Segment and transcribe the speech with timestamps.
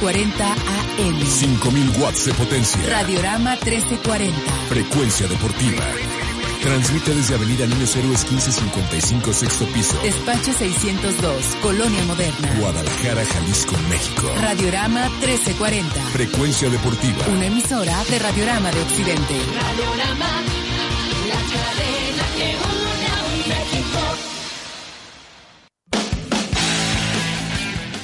[0.00, 1.26] 40 AM.
[1.26, 2.80] 5000 watts de potencia.
[2.88, 4.52] Radiorama 1340.
[4.68, 5.82] Frecuencia deportiva.
[6.62, 9.98] Transmite desde Avenida Niños Héroes 1555 sexto piso.
[10.02, 12.54] Despacho 602, Colonia Moderna.
[12.58, 14.32] Guadalajara, Jalisco, México.
[14.40, 15.94] Radiorama 1340.
[16.12, 17.24] Frecuencia deportiva.
[17.28, 19.34] Una emisora de Radiorama de Occidente.
[19.54, 20.42] Radiorama,
[21.28, 22.85] la cadena que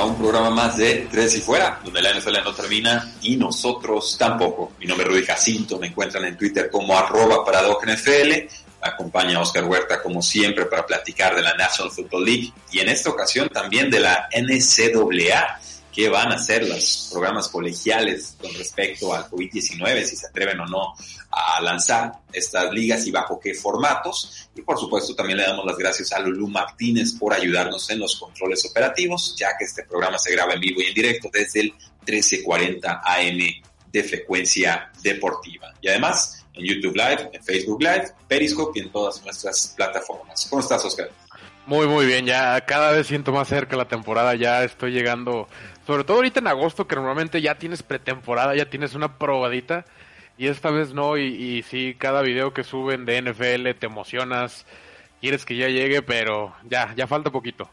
[0.00, 4.16] A un programa más de Tres y Fuera, donde la NFL no termina y nosotros
[4.18, 4.72] tampoco.
[4.80, 8.32] Mi nombre es Rudy Jacinto, me encuentran en Twitter como arroba NFL.
[8.80, 13.10] Acompaña Oscar Huerta como siempre para platicar de la National Football League y en esta
[13.10, 15.60] ocasión también de la NCAA,
[15.92, 20.66] que van a ser los programas colegiales con respecto al COVID-19, si se atreven o
[20.66, 20.94] no
[21.30, 24.48] a lanzar estas ligas y bajo qué formatos.
[24.54, 28.16] Y por supuesto también le damos las gracias a Lulú Martínez por ayudarnos en los
[28.16, 31.72] controles operativos, ya que este programa se graba en vivo y en directo desde el
[32.06, 33.38] 1340 AM
[33.92, 35.74] de frecuencia deportiva.
[35.80, 40.46] Y además en YouTube Live, en Facebook Live, Periscope y en todas nuestras plataformas.
[40.48, 41.10] ¿Cómo estás, Oscar?
[41.70, 42.26] Muy, muy bien.
[42.26, 44.34] Ya cada vez siento más cerca la temporada.
[44.34, 45.46] Ya estoy llegando,
[45.86, 49.84] sobre todo ahorita en agosto, que normalmente ya tienes pretemporada, ya tienes una probadita.
[50.36, 51.16] Y esta vez no.
[51.16, 54.66] Y, y sí, cada video que suben de NFL te emocionas.
[55.20, 57.70] Quieres que ya llegue, pero ya, ya falta poquito.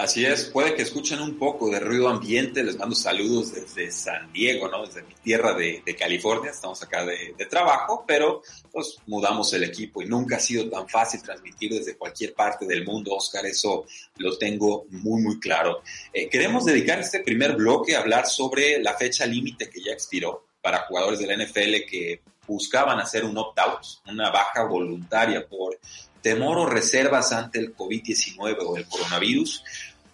[0.00, 4.32] Así es, puede que escuchen un poco de ruido ambiente, les mando saludos desde San
[4.32, 4.86] Diego, ¿no?
[4.86, 8.40] Desde mi tierra de, California, estamos acá de, de, trabajo, pero
[8.72, 12.82] pues mudamos el equipo y nunca ha sido tan fácil transmitir desde cualquier parte del
[12.82, 13.84] mundo, Oscar, eso
[14.16, 15.82] lo tengo muy, muy claro.
[16.14, 20.46] Eh, queremos dedicar este primer bloque a hablar sobre la fecha límite que ya expiró
[20.62, 25.78] para jugadores de la NFL que buscaban hacer un opt-out, una baja voluntaria por
[26.20, 29.64] temor o reservas ante el COVID-19 o el coronavirus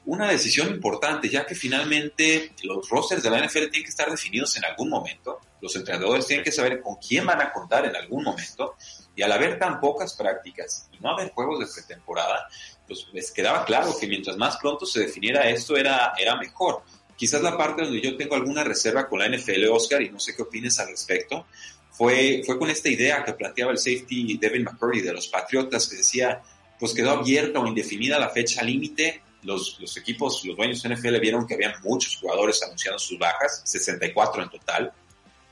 [0.06, 4.56] una decisión importante, ya que finalmente los rosters de la NFL tienen que estar definidos
[4.56, 8.22] en algún momento, los entrenadores tienen que saber con quién van a contar en algún
[8.22, 8.76] momento,
[9.16, 12.46] y al haber tan pocas prácticas y no haber juegos de pretemporada,
[12.86, 16.82] pues les quedaba claro que mientras más pronto se definiera esto era, era mejor.
[17.16, 20.36] Quizás la parte donde yo tengo alguna reserva con la NFL, Oscar, y no sé
[20.36, 21.46] qué opines al respecto,
[21.90, 25.96] fue, fue con esta idea que planteaba el safety Devin McCurry de los Patriotas, que
[25.96, 26.42] decía,
[26.78, 31.46] pues quedó abierta o indefinida la fecha límite, los, equipos, los dueños de NFL vieron
[31.46, 34.92] que había muchos jugadores anunciando sus bajas, 64 en total,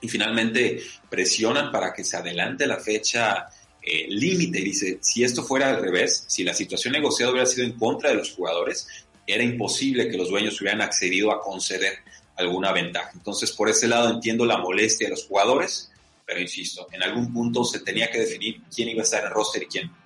[0.00, 3.46] y finalmente presionan para que se adelante la fecha
[3.80, 4.58] eh, límite.
[4.58, 8.16] Dice, si esto fuera al revés, si la situación negociada hubiera sido en contra de
[8.16, 8.86] los jugadores,
[9.26, 11.98] era imposible que los dueños hubieran accedido a conceder
[12.36, 13.12] alguna ventaja.
[13.14, 15.90] Entonces, por ese lado entiendo la molestia de los jugadores,
[16.26, 19.62] pero insisto, en algún punto se tenía que definir quién iba a estar en roster
[19.62, 20.03] y quién no.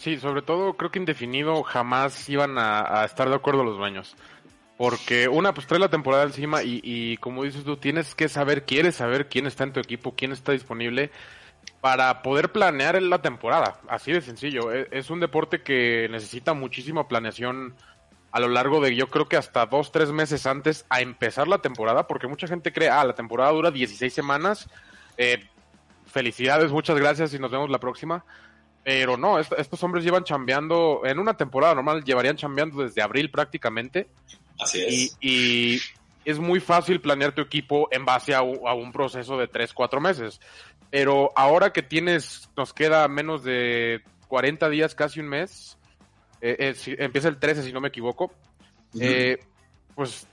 [0.00, 4.16] Sí, sobre todo creo que indefinido jamás iban a, estar de acuerdo los dueños.
[4.78, 8.64] Porque una, pues trae la temporada encima y, y, como dices tú, tienes que saber,
[8.64, 11.10] quieres saber quién está en tu equipo, quién está disponible
[11.82, 13.78] para poder planear la temporada.
[13.88, 14.72] Así de sencillo.
[14.72, 17.74] Es, es un deporte que necesita muchísima planeación
[18.32, 21.58] a lo largo de yo creo que hasta dos, tres meses antes a empezar la
[21.58, 24.66] temporada, porque mucha gente cree, ah, la temporada dura 16 semanas.
[25.18, 25.46] Eh,
[26.06, 28.24] felicidades, muchas gracias y nos vemos la próxima.
[28.82, 33.30] Pero no, est estos hombres llevan chambeando, en una temporada normal llevarían chambeando desde abril
[33.30, 34.08] prácticamente.
[34.58, 35.16] Así es.
[35.20, 35.80] Y, y
[36.24, 40.00] es muy fácil planear tu equipo en base a, a, un proceso de 3, 4
[40.00, 40.40] meses.
[40.90, 45.78] Pero ahora que tienes, nos queda menos de 40 días, casi un mes,
[46.40, 48.24] eh, eh, si, empieza el 13 si no me equivoco,
[48.94, 49.02] uh -huh.
[49.02, 49.38] eh,
[49.94, 50.26] pues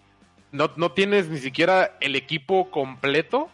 [0.51, 3.49] no, no tienes ni siquiera el equipo completo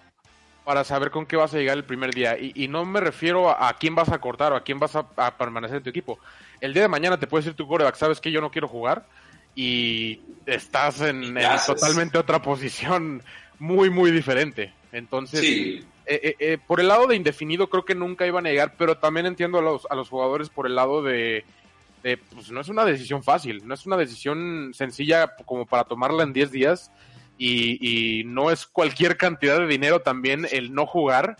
[0.64, 2.38] para saber con qué vas a llegar el primer día.
[2.38, 4.96] Y, y no me refiero a, a, quién vas a cortar o a quién vas
[4.96, 6.20] a, a, permanecer en tu equipo.
[6.62, 9.06] El día de mañana te puede decir tu coreback, ¿sabes que Yo no quiero jugar.
[9.56, 13.22] y estás en, totalmente otra posición
[13.60, 14.74] muy, muy diferente.
[14.92, 18.50] Entonces, Sí, eh, eh, eh, por el lado de indefinido creo que nunca iban a
[18.50, 21.46] llegar, pero también entiendo a los, a los jugadores por el lado de,
[22.04, 26.24] de, pues no es una decisión fácil, no es una decisión sencilla como para tomarla
[26.24, 26.92] en 10 días
[27.38, 31.38] y, no es cualquier cantidad de dinero también el no jugar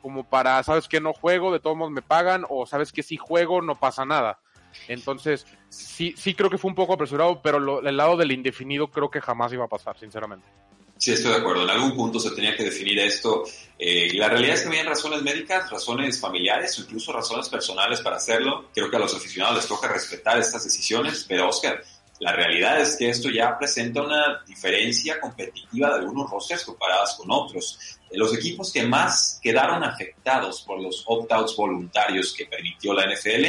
[0.00, 3.16] como para, sabes que no juego, de todos modos me pagan o sabes que si
[3.16, 4.40] juego no pasa nada.
[4.88, 8.88] Entonces, sí, sí creo que fue un poco apresurado, pero lo- el lado del indefinido
[8.88, 10.46] creo que jamás iba a pasar, sinceramente.
[10.96, 11.64] Sí, estoy de acuerdo.
[11.64, 13.42] En algún punto se tenía que definir esto.
[13.78, 18.16] Eh, la realidad es que habían razones médicas, razones familiares o incluso razones personales para
[18.16, 18.66] hacerlo.
[18.72, 21.82] Creo que a los aficionados les toca respetar estas decisiones, pero Oscar,
[22.20, 27.30] la realidad es que esto ya presenta una diferencia competitiva de algunos rosters comparadas con
[27.30, 27.98] otros.
[28.12, 33.44] Los equipos que más quedaron afectados por los opt-outs voluntarios que permitió la NFL,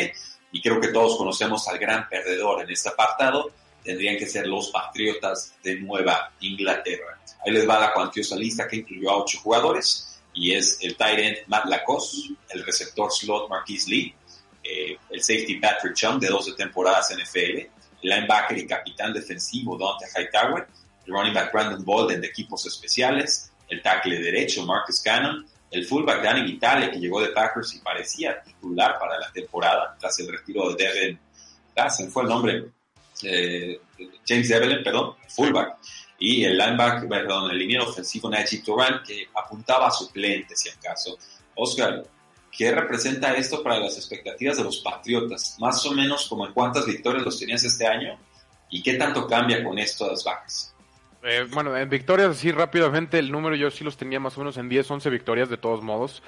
[0.52, 3.52] y creo que todos conocemos al gran perdedor en este apartado,
[3.84, 7.20] tendrían que ser los Patriotas de Nueva Inglaterra.
[7.46, 11.20] Ahí les va la cuantiosa lista que incluyó a ocho jugadores y es el tight
[11.20, 14.16] end Matt Lacoste, el receptor slot Marquise Lee,
[14.64, 17.68] eh, el safety Patrick Chung de 12 temporadas NFL,
[18.04, 20.68] linebacker y capitán defensivo Dante Hightower,
[21.06, 26.22] el running back Brandon Bolden de equipos especiales, el tackle derecho Marcus Cannon, el fullback
[26.22, 30.74] Danny Vitale que llegó de Packers y parecía titular para la temporada tras el retiro
[30.74, 31.20] de Devin,
[31.76, 32.66] ah, se fue el nombre,
[33.24, 33.80] eh,
[34.28, 35.78] James Evelyn, perdón, fullback,
[36.20, 41.18] y el linebacker, perdón, el liniero ofensivo Najee Turan, que apuntaba a suplente, si acaso.
[41.56, 42.04] Oscar,
[42.56, 45.58] ¿qué representa esto para las expectativas de los Patriotas?
[45.60, 48.18] Más o menos como en cuántas victorias los tenías este año
[48.70, 50.74] y qué tanto cambia con esto las bajas.
[51.24, 54.58] Eh, bueno, en victorias, así rápidamente, el número yo sí los tenía más o menos
[54.58, 56.22] en 10, 11 victorias de todos modos.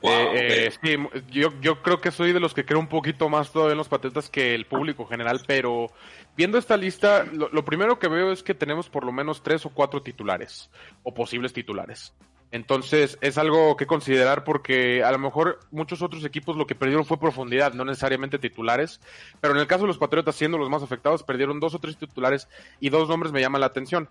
[0.00, 0.96] Wow, Eh, eh, sí,
[1.30, 3.88] yo, yo creo que soy de los que creo un poquito más todavía en los
[3.88, 5.88] Patriotas que el público general, pero
[6.36, 9.66] viendo esta lista, lo, lo primero que veo es que tenemos por lo menos tres
[9.66, 10.70] o cuatro titulares,
[11.02, 12.14] o posibles titulares.
[12.50, 17.04] Entonces, es algo que considerar porque a lo mejor muchos otros equipos lo que perdieron
[17.04, 19.00] fue profundidad, no necesariamente titulares,
[19.40, 21.98] pero en el caso de los Patriotas, siendo los más afectados, perdieron dos o tres
[21.98, 22.48] titulares
[22.80, 24.08] y dos nombres me llaman la atención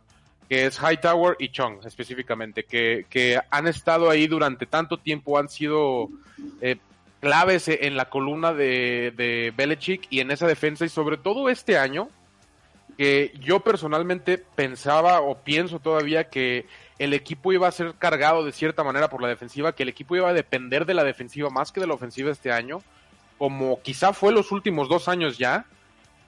[0.49, 5.49] que es Hightower y Chung específicamente, que, que han estado ahí durante tanto tiempo, han
[5.49, 6.09] sido
[6.61, 6.77] eh,
[7.19, 11.77] claves en la columna de, de Belichick y en esa defensa, y sobre todo este
[11.77, 12.09] año,
[12.97, 16.65] que yo personalmente pensaba o pienso todavía que
[16.99, 20.15] el equipo iba a ser cargado de cierta manera por la defensiva, que el equipo
[20.15, 22.81] iba a depender de la defensiva más que de la ofensiva este año,
[23.37, 25.65] como quizá fue los últimos dos años ya,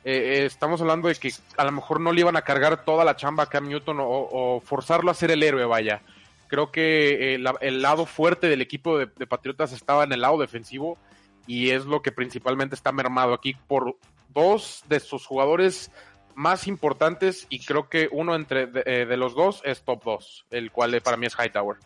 [0.06, 3.04] eh, eh, estamos hablando de que a lo mejor no le iban a cargar toda
[3.04, 6.02] la chamba a Cam Newton o, forzarlo a ser el héroe, vaya.
[6.48, 10.38] Creo que eh, el lado fuerte del equipo de, de Patriotas estaba en el lado
[10.38, 10.98] defensivo
[11.48, 13.98] y es lo que principalmente está mermado aquí por
[14.30, 15.92] dos de sus jugadores
[16.40, 20.46] más importantes y creo que uno entre de, eh, de los dos es top 2,
[20.52, 21.78] el cual eh, para mí es Hightower.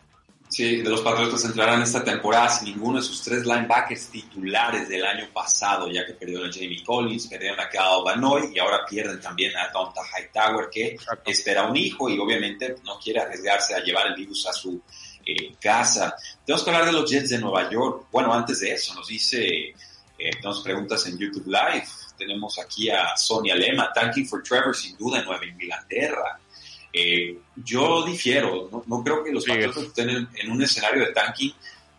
[0.48, 5.04] Sí, de los Patriotas entrarán esta temporada sin ninguno de sus tres linebackers titulares del
[5.04, 9.20] año pasado, ya que perdieron a Jamie Collins, perdieron a Cal Banoy y ahora pierden
[9.20, 11.28] también a Donta Hightower, que Exacto.
[11.28, 14.80] espera un hijo y obviamente no quiere arriesgarse a llevar el virus a su
[15.26, 16.14] eh, casa.
[16.46, 18.06] Tenemos que hablar de los Jets de Nueva York.
[18.12, 21.88] Bueno, antes de eso, nos dice, eh, tenemos preguntas en YouTube Live.
[22.16, 26.38] Tenemos aquí a Sonia Lema, Tanking for Trevor sin duda en Nueva Inglaterra.
[26.92, 29.88] Eh, yo difiero, no, no creo que los Sí, Patriotas es.
[29.88, 31.52] estén en, en un escenario de tanking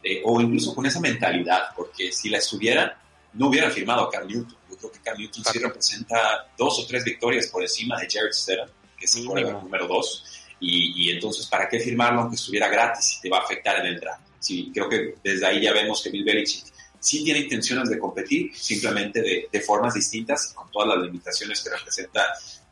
[0.03, 2.93] eh, o incluso con esa mentalidad, porque si la estuvieran,
[3.34, 4.55] no hubieran firmado a Cam Newton.
[4.69, 8.31] Yo creo que Cam Newton sí representa dos o tres victorias por encima de Jared
[8.31, 10.24] Stidham, que es el número dos.
[10.60, 13.88] Y, y entonces, ¿para qué firmarlo aunque estuviera gratis si te va a afectar en
[13.88, 14.22] el draft?
[14.39, 16.65] Sí, creo que desde ahí ya vemos que Bill Belichick
[17.05, 21.62] sí tiene intenciones de competir, simplemente de, de formas distintas y con todas las limitaciones
[21.62, 22.24] que representa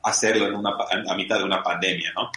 [0.01, 0.71] hacerlo en una,
[1.07, 2.31] a mitad de una pandemia, ¿no?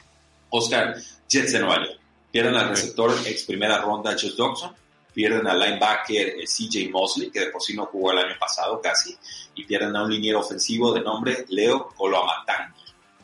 [0.51, 0.95] Oscar,
[1.27, 1.99] Jets de Nueva York.
[2.31, 4.75] Pierden al receptor ex primera ronda Josh Dobson,
[5.15, 8.79] pierden al linebacker eh, CJ Mosley, que de por sí no jugó el año pasado
[8.83, 9.17] casi,
[9.55, 12.75] y pierden a un liniero ofensivo de nombre Leo Coloamatangi.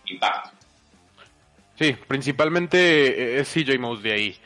[0.07, 0.51] Impacto.
[1.79, 4.37] Sí, principalmente eh, es CJ Mosley ahí.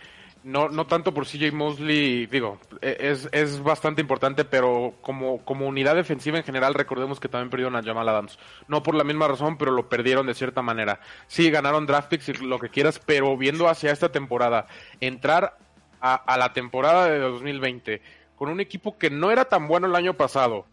[0.47, 5.67] No, no tanto por CJ Mosley, digo, eh, es, es bastante importante, pero como, como
[5.67, 8.39] unidad defensiva en general, recordemos que también perdieron a Jamal Adams.
[8.69, 11.01] No por la misma razón, pero lo perdieron de cierta manera.
[11.27, 14.69] Sí, ganaron draft picks y lo que quieras, pero viendo hacia esta temporada,
[15.01, 15.59] entrar
[16.01, 18.01] a, la temporada de 2020
[18.37, 20.67] con un equipo que no era tan bueno el año pasado,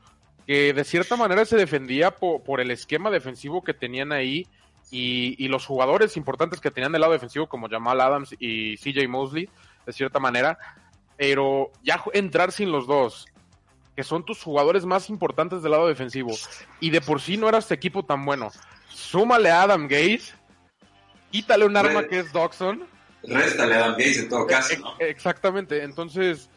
[0.45, 4.45] que de cierta manera se defendía po- por el esquema defensivo que tenían ahí
[4.91, 9.07] y, y los jugadores importantes que tenían del lado defensivo como Jamal Adams y CJ
[9.07, 9.49] Mosley,
[9.85, 10.57] de cierta manera,
[11.17, 13.25] pero ya entrar sin los dos,
[13.95, 16.31] que son tus jugadores más importantes del lado defensivo,
[16.79, 18.51] y de por sí no era este equipo tan bueno,
[18.89, 20.33] súmale a Adam Gaze,
[21.31, 22.87] quítale un arma que es Doxson.
[23.23, 24.93] Réstale a Adam Gaze en todo caso, ¿no?
[24.99, 26.49] E- Exactamente, entonces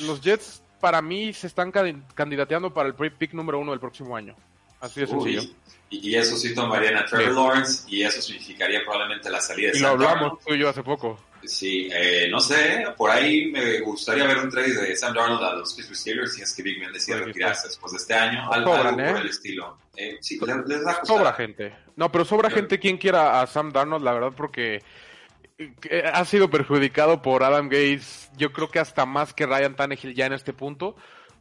[0.00, 4.16] los Jets para mí se están candi- candidateando para el pick número uno del próximo
[4.16, 4.34] año.
[4.80, 5.40] Así de sencillo.
[5.40, 5.54] Uy,
[5.90, 7.34] y, y eso sí tomarían a Trevor Sí.
[7.34, 10.68] Lawrence y eso significaría probablemente la salida de Y lo Sam hablamos tú y yo
[10.68, 11.08] hace poco.
[11.08, 11.28] Darnold.
[11.44, 15.54] Sí, eh, no sé, por ahí me gustaría ver un trade de Sam Darnold a
[15.54, 18.52] los Pittsburgh Steelers si es que Big Ben decide Sí, retirarse después de este año.
[18.52, 19.20] Algo, Sobran, algo por ¿eh?
[19.22, 19.78] el estilo.
[19.96, 21.04] Eh, sí, les, les da.
[21.04, 21.74] Sobra gente.
[21.96, 22.62] No, pero sobra Claro.
[22.62, 24.82] gente quien quiera a Sam Darnold, la verdad, porque
[25.58, 30.14] eh, ha sido perjudicado por Adam Gates, yo creo que hasta más que Ryan Tannehill
[30.14, 30.96] ya en este punto,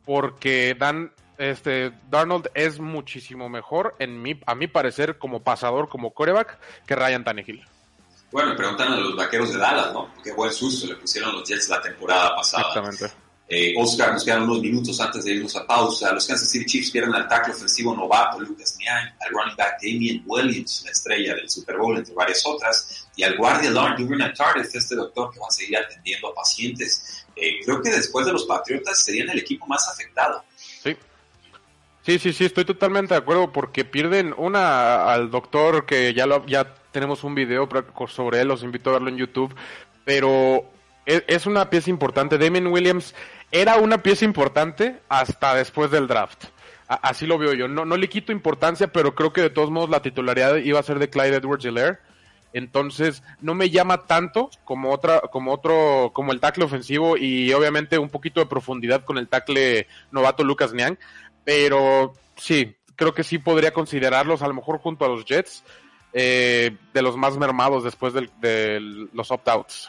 [0.06, 6.12] porque Dan, este, Darnold es muchísimo mejor, en mi, a mi parecer, como pasador, como
[6.12, 7.66] coreback, que Ryan Tannehill.
[8.32, 10.14] Bueno, preguntan a los vaqueros de Dallas, ¿no?
[10.24, 12.68] Qué buen susto le pusieron los Jets la temporada pasada.
[12.68, 13.28] Exactamente.
[13.50, 16.12] Eh, Oscar, nos quedan unos minutos antes de irnos a pausa.
[16.12, 20.22] Los Kansas City Chiefs pierden al tackle ofensivo novato Lucas Niang, al running back Damian
[20.26, 24.76] Williams, la estrella del Super Bowl, entre varias otras, y al guardia Lord Duvernay Tardif,
[24.76, 27.26] este doctor que va a seguir atendiendo a pacientes.
[27.38, 30.44] Eh, creo que después de los Patriotas serían el equipo más afectado.
[32.08, 32.20] Sí.
[32.20, 36.74] Sí, sí, estoy totalmente de acuerdo porque pierden una al doctor que ya lo, ya
[36.94, 37.68] tenemos un video
[38.08, 39.54] sobre él, los invito a verlo en YouTube,
[40.06, 40.64] pero
[41.06, 42.38] es, es una pieza importante.
[42.38, 43.14] Damien Williams
[43.52, 46.46] era una pieza importante hasta después del draft.
[46.88, 47.68] Así lo veo yo.
[47.68, 50.84] No, no le quito importancia, pero creo que de todos modos la titularidad iba a
[50.84, 51.98] ser de Clyde Edwards Hilaire.
[52.54, 58.00] Entonces, no me llama tanto como otra, como otro, como el tackle ofensivo y obviamente
[58.00, 60.98] un poquito de profundidad con el tackle novato Lucas Niang.
[61.48, 65.64] Pero sí, creo que sí podría considerarlos, a lo mejor junto a los Jets,
[66.12, 68.82] eh, de los más mermados después de
[69.14, 69.88] los opt-outs.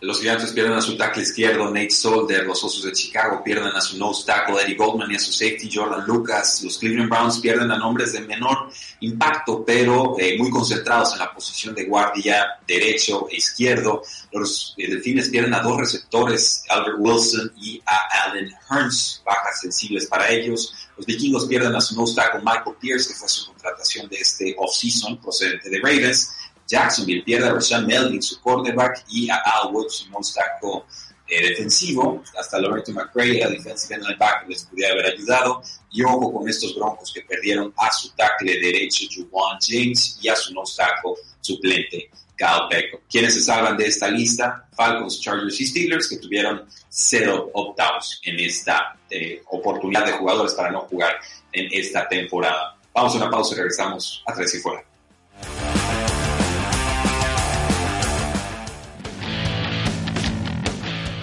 [0.00, 3.80] Los gigantes pierden a su tackle izquierdo Nate Solder, los Osos de Chicago pierden a
[3.80, 7.70] su nose tackle Eddie Goldman y a su safety Jordan Lucas, los Cleveland Browns pierden
[7.70, 13.28] a nombres de menor impacto, pero eh, muy concentrados en la posición de guardia derecho
[13.30, 14.02] e izquierdo.
[14.32, 20.06] Los eh, Delfines pierden a dos receptores, Albert Wilson y a Allen Hearns, bajas sensibles
[20.06, 20.74] para ellos.
[20.96, 24.54] Los vikingos pierden a su nose tackle Michael Pierce, que fue su contratación de este
[24.58, 26.30] offseason procedente de Ravens.
[26.70, 30.84] Jacksonville pierde a Rashawn Melvin, su cornerback, y a Al Wood, su tackle
[31.26, 32.22] eh, defensivo.
[32.38, 35.62] Hasta Lorenzo McRae, el defensive end linebacker, les pudiera haber ayudado.
[35.90, 40.36] Y ojo con estos broncos que perdieron a su tackle derecho, Juwan James, y a
[40.36, 43.00] su tackle suplente, Kyle Beckham.
[43.10, 44.68] ¿Quiénes se salvan de esta lista?
[44.72, 50.70] Falcons, Chargers y Steelers, que tuvieron cero opt-outs en esta eh, oportunidad de jugadores para
[50.70, 51.16] no jugar
[51.52, 52.76] en esta temporada.
[52.94, 54.89] Vamos a una pausa y regresamos a Tres y Fuera.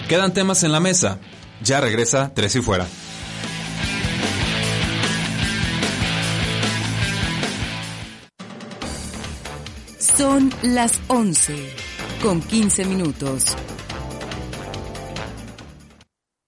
[0.08, 1.18] Quedan temas en la mesa.
[1.62, 2.86] Ya regresa Tres y Fuera.
[9.98, 11.54] Son las 11
[12.22, 13.54] con 15 minutos.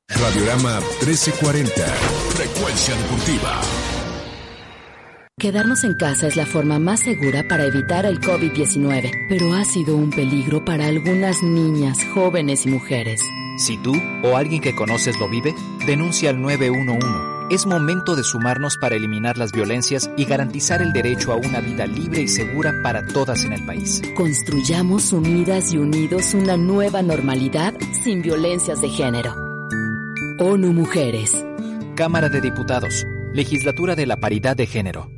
[0.08, 1.70] Radiorama 1340.
[2.34, 3.60] Frecuencia deportiva.
[5.38, 9.96] Quedarnos en casa es la forma más segura para evitar el COVID-19, pero ha sido
[9.96, 13.22] un peligro para algunas niñas, jóvenes y mujeres.
[13.60, 17.06] Si tú o alguien que conoces lo vive, denuncia al 911.
[17.50, 21.86] Es momento de sumarnos para eliminar las violencias y garantizar el derecho a una vida
[21.86, 24.00] libre y segura para todas en el país.
[24.16, 29.34] Construyamos unidas y unidos una nueva normalidad sin violencias de género.
[30.38, 31.44] ONU Mujeres.
[31.96, 33.04] Cámara de Diputados.
[33.34, 35.10] Legislatura de la Paridad de Género.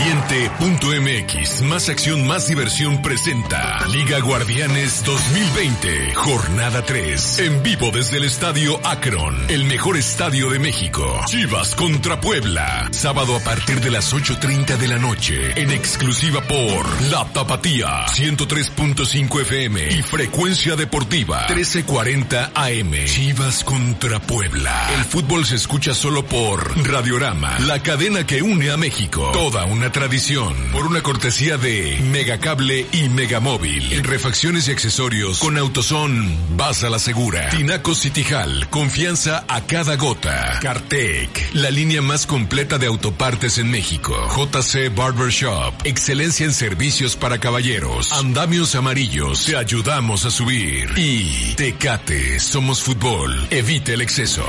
[0.00, 8.24] Caliente.mx, más acción, más diversión presenta Liga Guardianes 2020, jornada 3, en vivo desde el
[8.24, 11.20] Estadio Akron, el mejor estadio de México.
[11.26, 17.02] Chivas contra Puebla, sábado a partir de las 8.30 de la noche, en exclusiva por
[17.10, 23.04] La Tapatía, 103.5 FM y Frecuencia Deportiva, 1340 AM.
[23.04, 24.92] Chivas contra Puebla.
[24.96, 29.30] El fútbol se escucha solo por Radiorama, la cadena que une a México.
[29.34, 30.54] Toda una tradición.
[30.72, 33.92] Por una cortesía de Megacable y Megamóvil.
[33.92, 37.48] En refacciones y accesorios con Autoson, vas a la segura.
[37.50, 40.58] Tinaco Citijal, confianza a cada gota.
[40.62, 44.14] Cartec, la línea más completa de autopartes en México.
[44.36, 48.12] JC Barbershop, excelencia en servicios para caballeros.
[48.12, 50.92] Andamios amarillos, te ayudamos a subir.
[50.96, 54.44] Y Tecate, somos fútbol, evite el exceso.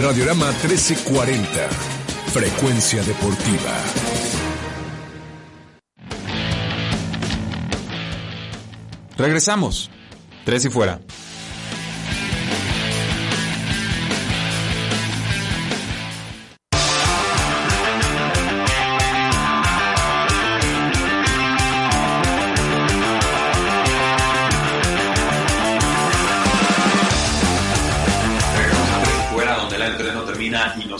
[0.00, 1.68] Radiorama 1340.
[2.32, 4.13] Frecuencia deportiva.
[9.16, 9.90] Regresamos.
[10.44, 11.00] Tres y fuera.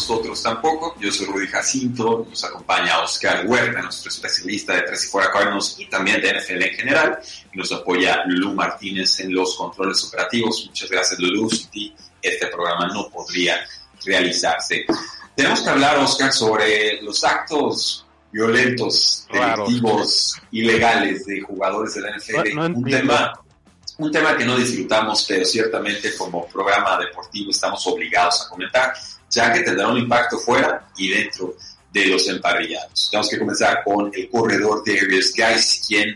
[0.09, 0.95] Nosotros tampoco.
[1.01, 5.77] Yo soy Rudy Jacinto, nos acompaña Oscar Huerta, nuestro especialista de Tres y Fuera Cardinals
[5.79, 7.19] y también de NFL en general.
[7.55, 10.67] Nos apoya Lulu Martínez en los controles operativos.
[10.69, 11.49] Muchas gracias, Lulu.
[12.21, 13.57] Este programa no podría
[14.05, 14.85] realizarse.
[15.35, 22.55] Tenemos que hablar, Oscar, sobre los actos violentos, delictivos, ilegales de jugadores de la NFL.
[22.55, 23.33] No- no un tema
[23.97, 28.93] un tema que no disfrutamos, pero ciertamente como programa deportivo estamos obligados a comentar,
[29.35, 31.55] ya que tendrá un impacto fuera y dentro
[31.93, 33.09] de los emparrillados.
[33.11, 36.09] Tenemos que comenzar con el corredor Darius Guys, quien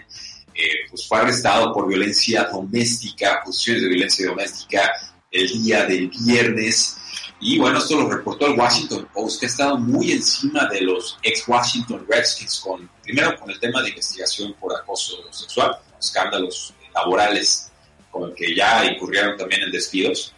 [0.54, 4.92] eh, pues fue arrestado por violencia doméstica, posiciones de violencia doméstica
[5.30, 6.96] el día del viernes.
[7.40, 11.16] Y bueno, esto lo reportó el Washington Post, que ha estado muy encima de los
[11.22, 17.70] ex Washington Redskins, con, primero con el tema de investigación por acoso sexual, escándalos laborales
[18.10, 20.34] con el que ya incurrieron también en despidos,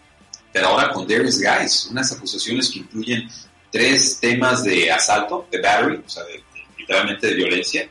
[0.52, 3.28] pero ahora con Darius Guys, unas acusaciones que incluyen
[3.70, 6.42] tres temas de asalto, de battery, o sea, de-
[6.78, 7.88] literalmente de violencia,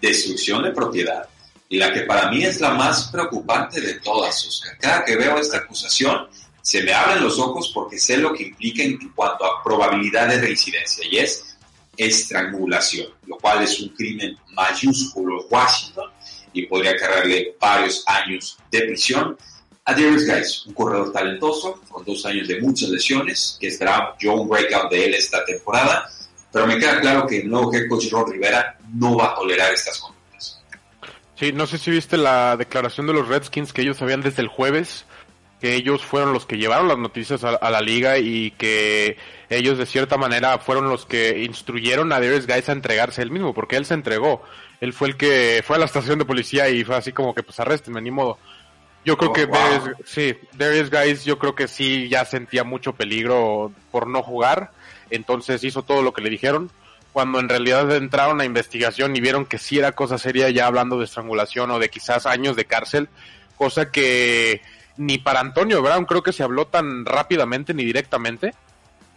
[0.00, 1.26] destrucción de propiedad,
[1.68, 4.76] y la que para mí es la más preocupante de todas, Oscar.
[4.78, 6.28] Cada que veo esta acusación,
[6.60, 10.40] se me abren los ojos porque sé lo que implica en cuanto a probabilidad de
[10.40, 11.56] reincidencia, y es
[11.96, 16.10] estrangulación, lo cual es un crimen mayúsculo Washington
[16.52, 19.36] y podría cargarle varios años de prisión.
[19.84, 24.34] A Darius Guys, un corredor talentoso, con dos años de muchas lesiones, que esperaba yo
[24.34, 26.08] un breakout de él esta temporada,
[26.52, 29.72] pero me queda claro que el nuevo head coach Ron Rivera no va a tolerar
[29.72, 30.62] estas conductas.
[31.34, 34.48] Sí, no sé si viste la declaración de los Redskins que ellos sabían desde el
[34.48, 35.04] jueves
[35.62, 39.16] que ellos fueron los que llevaron las noticias a, la liga y que
[39.48, 43.54] ellos de cierta manera fueron los que instruyeron a Darius Guys a entregarse él mismo,
[43.54, 44.42] porque él se entregó.
[44.80, 47.44] Él fue el que fue a la estación de policía y fue así como que
[47.44, 48.38] pues arréstenme, ni modo.
[49.04, 49.56] Yo creo Oh, que wow.
[49.58, 54.70] Darius, sí, Darius Guys yo creo que sí ya sentía mucho peligro por no jugar,
[55.10, 56.70] entonces hizo todo lo que le dijeron.
[57.12, 60.98] Cuando en realidad entraron a investigación y vieron que sí era cosa seria, ya hablando
[60.98, 63.08] de estrangulación o de quizás años de cárcel,
[63.56, 64.62] cosa que
[64.96, 68.54] ni para Antonio Brown creo que se habló tan rápidamente ni directamente.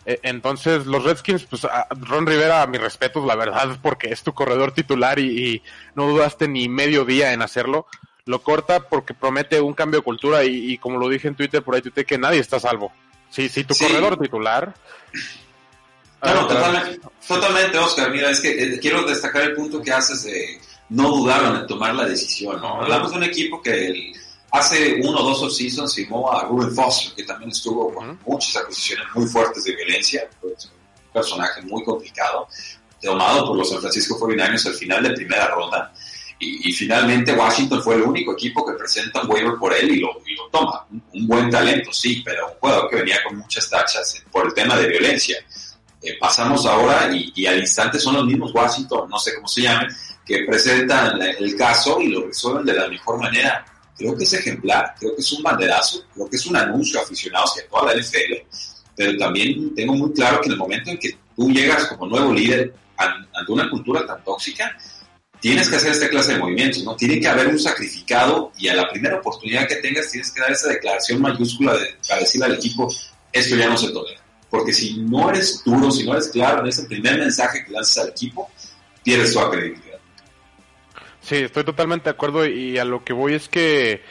[0.06, 1.66] Eh, Entonces, los Redskins, pues
[2.02, 5.64] Ron Rivera, a mis respetos, la verdad, porque es tu corredor titular y, y
[5.96, 7.88] no dudaste ni medio día en hacerlo.
[8.28, 11.62] Lo corta porque promete un cambio de cultura y, y como lo dije en Twitter,
[11.62, 12.92] por ahí tuiteé que nadie está a salvo.
[13.30, 13.86] Sí, sí, tu Sí.
[13.86, 14.74] corredor titular.
[16.24, 18.10] No, no, Ah, totalmente, totalmente, Oscar.
[18.10, 20.60] Mira, es que eh, quiero destacar el punto que haces de
[20.90, 22.60] no dudaron en tomar la decisión.
[22.62, 22.82] ¿no?
[22.82, 24.14] Hablamos de un equipo que el-
[24.52, 29.06] hace uno o dos off-seasons firmó a Ruben Foster, que también estuvo con muchas acusaciones
[29.14, 30.28] muy fuertes de violencia.
[30.42, 32.48] pues, un personaje muy complicado,
[33.02, 35.94] tomado por los San Francisco 49ers al final de primera ronda.
[36.40, 40.00] Y, y finalmente Washington fue el único equipo que presenta un waiver por él y
[40.00, 40.86] lo, y lo toma.
[40.92, 44.54] Un, un buen talento, sí, pero un jugador que venía con muchas tachas por el
[44.54, 45.38] tema de violencia.
[46.02, 49.62] Eh, pasamos ahora y, y al instante son los mismos Washington, no sé cómo se
[49.62, 49.88] llamen,
[50.26, 53.66] que presentan el caso y lo resuelven de la mejor manera.
[53.98, 57.04] Creo que es ejemplar, creo que es un banderazo, creo que es un anuncio a
[57.04, 58.34] aficionados que a toda la NFL,
[58.94, 62.34] pero también tengo muy claro que en el momento en que tú llegas como nuevo
[62.34, 64.78] líder an- ante una cultura tan tóxica,
[65.40, 66.96] tienes que hacer esta clase de movimientos, ¿no?
[66.96, 70.52] Tiene que haber un sacrificado y a la primera oportunidad que tengas tienes que dar
[70.52, 72.94] esa declaración mayúscula de, para decirle al equipo,
[73.32, 74.22] esto ya no se tolera.
[74.50, 78.04] Porque si no eres duro, si no eres claro en ese primer mensaje que lanzas
[78.04, 78.50] al equipo,
[79.04, 80.00] pierdes toda credibilidad.
[81.22, 84.02] Sí, estoy totalmente de acuerdo y a lo que voy es que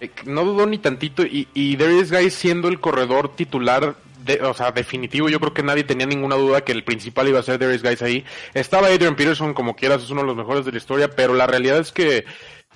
[0.00, 4.54] eh, no dudó ni tantito y, y Darius Guy siendo el corredor titular, de, o
[4.54, 7.58] sea, definitivo, yo creo que nadie tenía ninguna duda que el principal iba a ser
[7.58, 8.24] Darius Guys ahí.
[8.54, 11.46] Estaba Adrian Peterson, como quieras, es uno de los mejores de la historia, pero la
[11.46, 12.24] realidad es que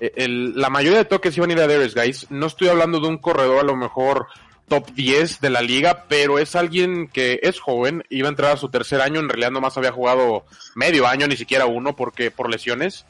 [0.01, 2.27] eh, el- la mayoría de toques iban a ir a Darius Guys.
[2.31, 4.27] No estoy hablando de un corredor a lo mejor
[4.67, 8.57] top 10 de la liga, pero es alguien que es joven, iba a entrar a
[8.57, 12.51] su tercer año, en realidad nomás había jugado medio año, ni siquiera uno, porque por
[12.51, 13.05] lesiones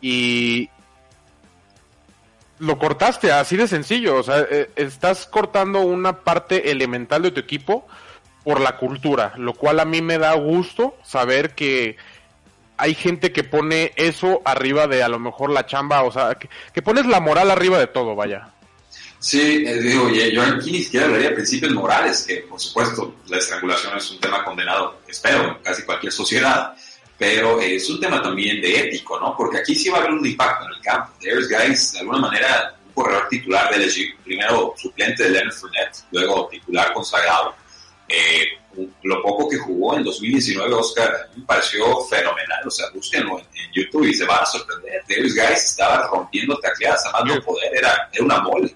[0.00, 0.70] y
[2.62, 7.40] lo cortaste así de sencillo, o sea, eh, estás cortando una parte elemental de tu
[7.40, 7.88] equipo
[8.44, 11.96] por la cultura, lo cual a mí me da gusto saber que
[12.76, 16.82] hay gente que pone eso arriba de a lo mejor la chamba, o sea, que,
[16.82, 18.48] pones la moral arriba de todo, vaya.
[19.18, 23.38] Sí, eh, digo, yo aquí ni siquiera hablaría de principios morales, que por supuesto la
[23.38, 26.76] estrangulación es un tema condenado, espero, en casi cualquier sociedad,
[27.18, 29.36] pero eh, es un tema también de ético, ¿no?
[29.36, 31.12] Porque aquí sí va a haber un impacto en el campo.
[31.20, 35.98] There's guys, de alguna manera, un corredor titular de LSU, primero suplente de Leonard Fournette,
[36.10, 37.54] luego titular consagrado.
[38.08, 38.46] Eh,
[39.02, 42.66] lo poco que jugó en 2019, Oscar, me pareció fenomenal.
[42.66, 45.02] O sea, búsquenlo en, en YouTube y se van a sorprender.
[45.08, 48.74] Darius Guys estaba rompiendo tacleadas a más no poder, era, era una mole.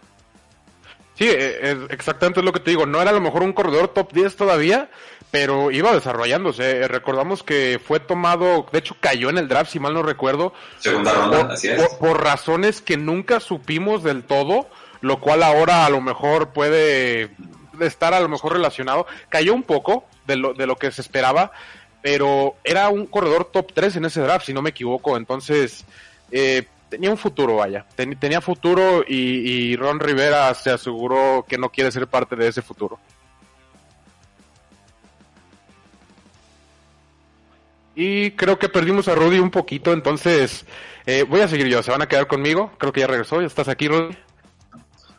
[1.19, 2.85] Sí, eh, es exactamente lo que te digo.
[2.85, 4.91] No era a lo mejor un corredor top 10 todavía,
[5.31, 6.79] pero iba desarrollándose.
[6.83, 10.53] Eh, Recordamos que fue tomado, de hecho cayó en el draft, si mal no recuerdo.
[10.79, 11.83] Segunda ronda, por, así es.
[11.83, 14.69] por- por razones que nunca supimos del todo,
[15.01, 17.31] lo cual ahora a lo mejor puede
[17.81, 19.07] estar a lo mejor relacionado.
[19.29, 21.53] Cayó un poco de lo, de lo que se esperaba,
[22.03, 25.17] pero era un corredor top 3 en ese draft, si no me equivoco.
[25.17, 25.85] Entonces,
[26.31, 27.85] eh, tenía un futuro, vaya.
[27.95, 29.17] Ten- tenía futuro y,
[29.73, 32.99] y Ron Rivera se aseguró que no quiere ser parte de ese futuro.
[37.97, 40.67] Y creo que perdimos a Rudy un poquito, entonces
[41.07, 41.83] eh, voy a seguir yo.
[41.83, 42.71] ¿Se van a quedar conmigo?
[42.79, 43.41] Creo que ya regresó.
[43.41, 44.15] ¿Ya estás aquí, Rudy?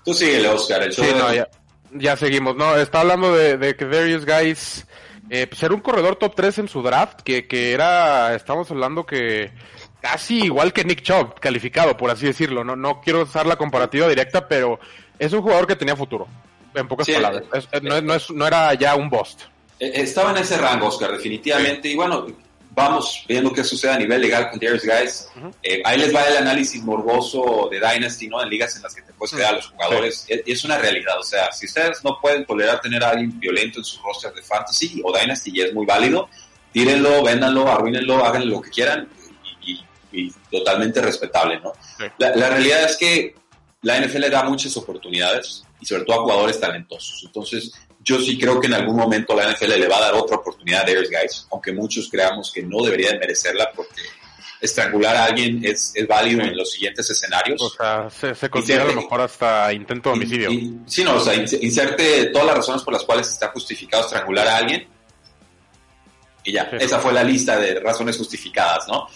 [0.05, 0.83] Tú síguele, Oscar.
[0.83, 1.47] El show Sí, de- no, ya,
[1.93, 2.55] ya seguimos.
[2.55, 4.85] No, está hablando de, de que various guys,
[5.29, 9.05] eh, pues era un corredor top 3 en su draft, que, que era, estamos hablando
[9.07, 9.51] que
[9.99, 12.63] casi igual que Nick Chubb, calificado, por así decirlo.
[12.63, 14.79] No, no quiero usar la comparativa directa, pero
[15.17, 16.27] es un jugador que tenía futuro,
[16.75, 17.43] en pocas Sí, palabras.
[17.53, 19.41] Es- no, es- no es- no era ya un bust.
[19.79, 21.87] Eh, Estaba en ese rango, Oscar, definitivamente.
[21.89, 22.27] Y bueno,
[22.77, 25.27] vamos viendo qué sucede a nivel legal con Darius Guys.
[25.63, 28.41] Eh, ahí les va el análisis morboso de Dynasty, ¿no?
[28.41, 30.25] En ligas en las que te puedes quedar a los jugadores.
[30.27, 31.19] Es, es una realidad.
[31.19, 34.43] O sea, si ustedes no pueden tolerar tener a alguien violento en sus rosters de
[34.43, 36.29] Fantasy o Dynasty, y es muy válido,
[36.71, 39.09] tírenlo, véndanlo, arruínenlo, hagan lo que quieran.
[39.65, 41.73] Y, y- y totalmente respetable, ¿no?
[41.97, 42.05] Sí.
[42.19, 43.35] La, la realidad es que
[43.81, 47.23] la NFL da muchas oportunidades y sobre todo a jugadores talentosos.
[47.25, 47.71] Entonces,
[48.07, 50.83] yo sí creo que en algún momento la NFL le va a dar otra oportunidad
[50.83, 54.01] a Darius Guys, aunque muchos creamos que no debería de merecerla porque
[54.61, 57.61] estrangular a alguien es, es válido en los siguientes escenarios.
[57.61, 60.49] O sea, se, se considera a lo mejor hasta intento de homicidio.
[60.51, 64.03] Y- sí, no, o sea, ins- inserte todas las razones por las cuales está justificado
[64.03, 64.87] estrangular a alguien.
[66.45, 66.77] Y ya, Sí.
[66.79, 69.07] esa fue la lista de razones justificadas, ¿no?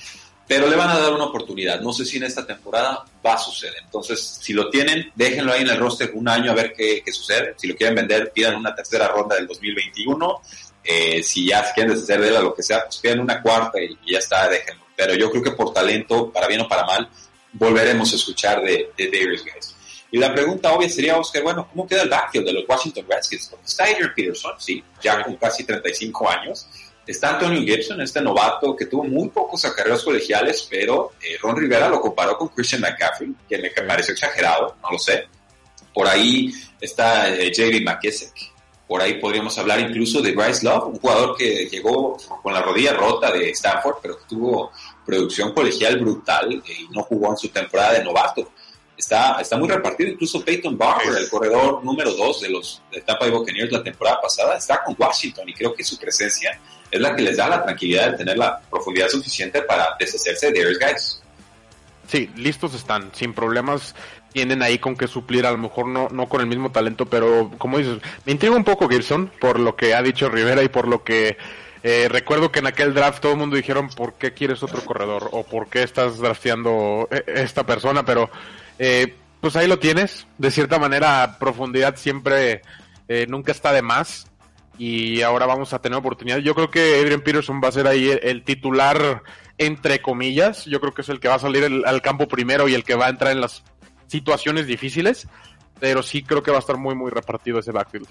[0.52, 1.80] Pero le van a dar una oportunidad.
[1.80, 3.76] No sé si en esta temporada va a suceder.
[3.86, 7.14] Entonces, si lo tienen, déjenlo ahí en el roster un año a ver qué, qué
[7.14, 7.54] sucede.
[7.56, 10.42] Si lo quieren vender, pidan una tercera ronda del 2021.
[10.84, 13.82] Eh, si ya quieren deshacer de él o lo que sea, pues pidan una cuarta
[13.82, 14.84] y, y ya está, déjenlo.
[14.94, 17.08] Pero yo creo que por talento, para bien o para mal,
[17.54, 19.74] volveremos a escuchar de, de Darius Guys.
[20.12, 23.54] Y la pregunta obvia sería, Oscar, bueno, ¿cómo queda el backfield de los Washington Redskins?
[23.66, 26.68] Está Adrian Peterson, sí, ya con casi 35 años.
[27.12, 31.90] Está Antonio Gibson, este novato que tuvo muy pocos acarreos colegiales, pero eh, Ron Rivera
[31.90, 35.28] lo comparó con Christian McCaffrey, que me pareció exagerado, no lo sé.
[35.94, 38.32] Por ahí está eh, JD McKissick.
[38.88, 42.94] Por ahí podríamos hablar incluso de Bryce Love, un jugador que llegó con la rodilla
[42.94, 44.72] rota de Stanford, pero que tuvo
[45.06, 48.54] producción colegial brutal eh, y no jugó en su temporada de novato.
[48.98, 53.26] Está, está muy repartido, incluso Peyton Barber, el corredor número 2 de los de Tampa
[53.26, 56.58] Bay Buccaneers la temporada pasada, está con Washington y creo que su presencia
[56.92, 60.60] es la que les da la tranquilidad de tener la profundidad suficiente para deshacerse de
[60.60, 61.22] Darius Guys.
[62.08, 63.96] Sí, listos están, sin problemas.
[64.34, 67.52] Tienen ahí con que suplir, a lo mejor no, no con el mismo talento, pero
[67.58, 70.88] como dices, me intriga un poco Gibson por lo que ha dicho Rivera y por
[70.88, 71.38] lo que
[71.84, 75.30] eh, recuerdo que en aquel draft todo el mundo dijeron por qué quieres otro corredor
[75.32, 78.30] o por qué estás drafteando eh, esta persona, pero
[78.78, 80.28] eh, pues ahí lo tienes.
[80.38, 82.62] De cierta manera, profundidad siempre
[83.08, 84.31] eh, nunca está de más
[84.84, 86.40] y ahora vamos a tener oportunidad.
[86.40, 89.22] Yo creo que Adrian Peterson va a ser ahí el, titular,
[89.60, 90.66] entre comillas.
[90.66, 92.96] Yo creo que es el que va a salir al campo primero y el que
[92.96, 93.62] va a entrar en las
[94.08, 95.28] situaciones difíciles.
[95.80, 98.08] Pero sí creo que va a estar muy, muy repartido ese backfield.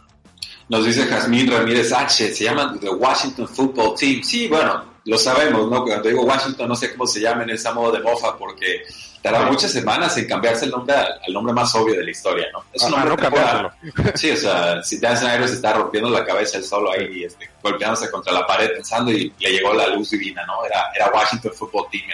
[0.68, 4.22] Nos dice Jazmín Ramírez H, se llama The Washington Football Team.
[4.22, 5.82] Sí, bueno, lo sabemos, ¿no?
[5.82, 8.84] Cuando digo Washington no sé cómo se llama en esa modo de mofa porque
[9.20, 12.46] tarda muchas semanas en cambiarse el nombre al, al nombre más obvio de la historia,
[12.52, 12.62] ¿no?
[12.72, 13.72] Es un nombre no.
[14.14, 17.50] Sí, o sea, si Dan Snyder se está rompiendo la cabeza él solo ahí, este,
[17.60, 20.64] golpeándose contra la pared pensando y le llegó la luz divina, ¿no?
[20.64, 22.04] Era, era Washington Football Team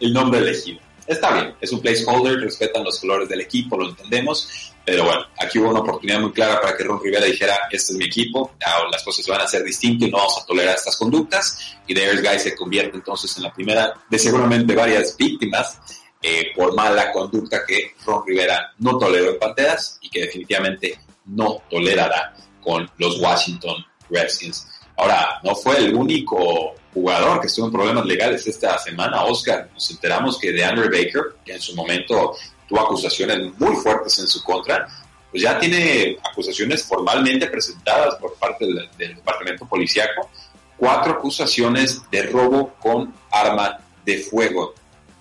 [0.00, 0.80] el, el nombre elegido.
[1.06, 5.58] Está bien, es un placeholder, respetan los colores del equipo, lo entendemos, pero bueno, aquí
[5.58, 8.88] hubo una oportunidad muy clara para que Ron Rivera dijera, este es mi equipo, ahora
[8.90, 12.22] las cosas van a ser distintas y no vamos a tolerar estas conductas, y Darius
[12.22, 15.78] Guy se convierte entonces en la primera de seguramente varias víctimas
[16.22, 21.62] eh, por mala conducta que Ron Rivera no toleró en Panteras y que definitivamente no
[21.68, 24.66] tolerará con los Washington Redskins.
[24.96, 29.68] Ahora, no fue el único jugador que estuvo en problemas legales esta semana, Oscar.
[29.74, 32.34] Nos enteramos que de Andrew Baker, que en su momento
[32.68, 34.86] tuvo acusaciones muy fuertes en su contra,
[35.30, 40.30] pues ya tiene acusaciones formalmente presentadas por parte del, Departamento Policiaco,
[40.76, 44.74] cuatro acusaciones de robo con arma de fuego.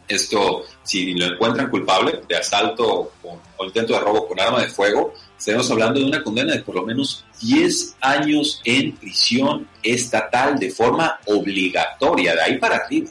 [0.07, 5.13] Esto, si lo encuentran culpable de asalto o intento de robo con arma de fuego,
[5.37, 10.71] estaremos hablando de una condena de por lo menos 10 años en prisión estatal de
[10.71, 13.09] forma obligatoria, de ahí para arriba.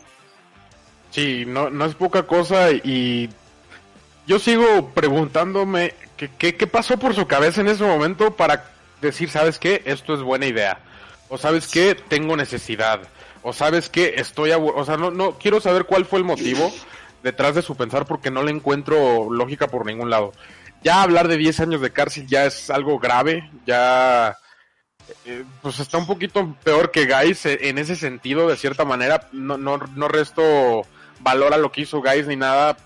[1.11, 3.29] Sí, no, no es poca cosa y
[4.27, 8.71] yo sigo preguntándome ¿Qué, pasó por su cabeza en ese momento para
[9.03, 10.81] decir, sabes qué, esto es buena idea?
[11.29, 13.03] O sabes qué, tengo necesidad.
[13.43, 14.53] O sabes qué, estoy...
[14.53, 16.73] O sea, no, no, quiero saber cuál fue el motivo
[17.23, 20.33] detrás de su pensar porque no le encuentro lógica por ningún lado.
[20.83, 24.39] Ya hablar de 10 años de cárcel ya es algo grave, ya...
[25.27, 29.29] eh, pues está un poquito peor que Guys eh, en ese sentido, de cierta manera.
[29.33, 30.87] No, no, no resto
[31.21, 32.79] valor a lo que hizo Guys ni nada,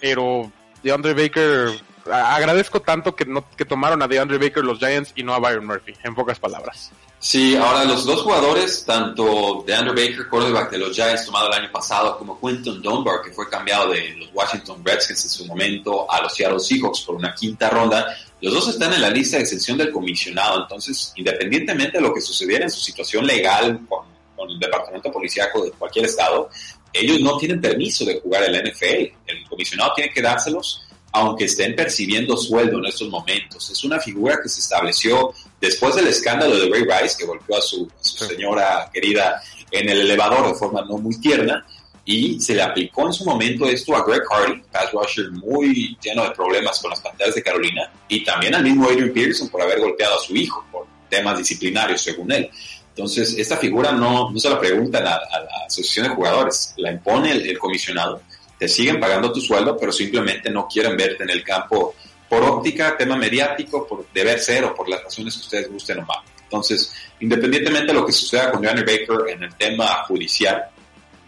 [0.00, 0.52] pero
[0.84, 1.80] DeAndre Baker,
[2.12, 5.66] agradezco tanto que no que tomaron a DeAndre Baker los Giants y no a Byron
[5.66, 6.92] Murphy, en pocas palabras.
[7.18, 11.54] Sí, ahora los dos jugadores, tanto de Andrew Baker, quarterback de los Giants tomado el
[11.54, 16.10] año pasado, como Quentin Dunbar, que fue cambiado de los Washington Redskins en su momento
[16.12, 19.44] a los Seattle Seahawks por una quinta ronda, los dos están en la lista de
[19.44, 20.64] exención del comisionado.
[20.64, 24.04] Entonces, independientemente de lo que sucediera en su situación legal con,
[24.36, 26.50] con el departamento policíaco de cualquier estado,
[26.94, 29.12] ellos no tienen permiso de jugar en la NFL.
[29.26, 33.70] El comisionado tiene que dárselos aunque estén percibiendo sueldo en estos momentos.
[33.70, 37.62] Es una figura que se estableció después del escándalo de Ray Rice, que golpeó a
[37.62, 41.64] su, a su señora querida en el elevador de forma no muy tierna,
[42.04, 46.24] y se le aplicó en su momento esto a Greg Hardy, pass rusher muy lleno
[46.24, 49.78] de problemas con las Panteras de Carolina, y también al mismo Adrian Peterson por haber
[49.78, 52.50] golpeado a su hijo por temas disciplinarios, según él.
[52.96, 57.32] Entonces, esta figura no, no se la preguntan a, la asociación de jugadores, la impone
[57.32, 58.22] el, el comisionado.
[58.56, 61.94] Te siguen pagando tu sueldo, pero simplemente no quieren verte en el campo
[62.28, 66.02] por óptica, tema mediático, por deber ser o por las razones que ustedes gusten o
[66.02, 66.18] mal.
[66.44, 70.64] Entonces, independientemente de lo que suceda con Johnny Baker en el tema judicial,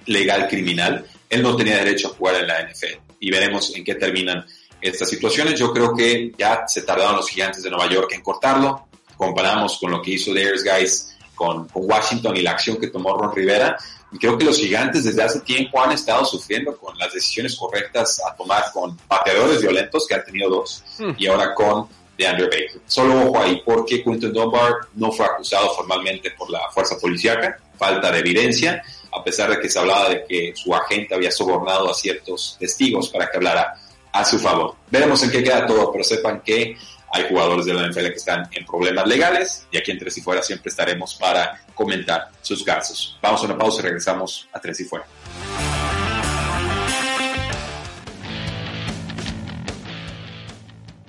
[0.06, 3.00] legal, criminal, él no tenía derecho a jugar en la NFL.
[3.18, 4.46] Y veremos en qué terminan
[4.80, 5.58] estas situaciones.
[5.58, 8.86] Yo creo que ya se tardaron los gigantes de Nueva York en cortarlo.
[9.16, 13.16] Comparamos con lo que hizo Darius Guys con, con Washington y la acción que tomó
[13.16, 13.76] Ron Rivera.
[14.10, 18.20] Y creo que los gigantes desde hace tiempo han estado sufriendo con las decisiones correctas
[18.28, 20.82] a tomar con pateadores violentos, que han tenido dos,
[21.18, 22.80] y ahora con DeAndre Baker.
[22.86, 28.10] Solo ojo ahí, porque Quentin Dunbar no fue acusado formalmente por la fuerza policíaca, falta
[28.10, 31.94] de evidencia, a pesar de que se hablaba de que su agente había sobornado a
[31.94, 33.74] ciertos testigos para que hablara
[34.12, 34.76] a su favor.
[34.90, 36.76] Veremos en qué queda todo, pero sepan que
[37.16, 40.20] hay jugadores de la NFL que están en problemas legales y aquí en Tres y
[40.20, 43.18] Fuera siempre estaremos para comentar sus casos.
[43.22, 45.06] Vamos a una pausa y regresamos a Tres y Fuera.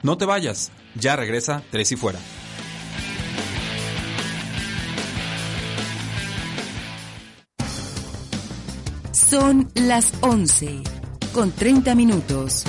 [0.02, 2.20] No te vayas, ya regresa Tres y Fuera.
[9.12, 10.84] Son las 11
[11.34, 12.63] con 30 minutos.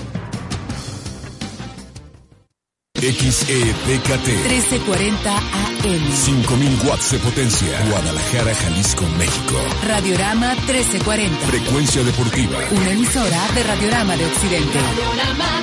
[3.00, 6.12] XEPKT 1340 AM.
[6.12, 7.80] 5000 watts de potencia.
[7.90, 9.54] Guadalajara, Jalisco, México.
[9.86, 11.46] Radiorama 1340.
[11.46, 12.58] Frecuencia deportiva.
[12.72, 14.80] Una emisora de Radiorama de Occidente.
[14.80, 15.62] Panorama,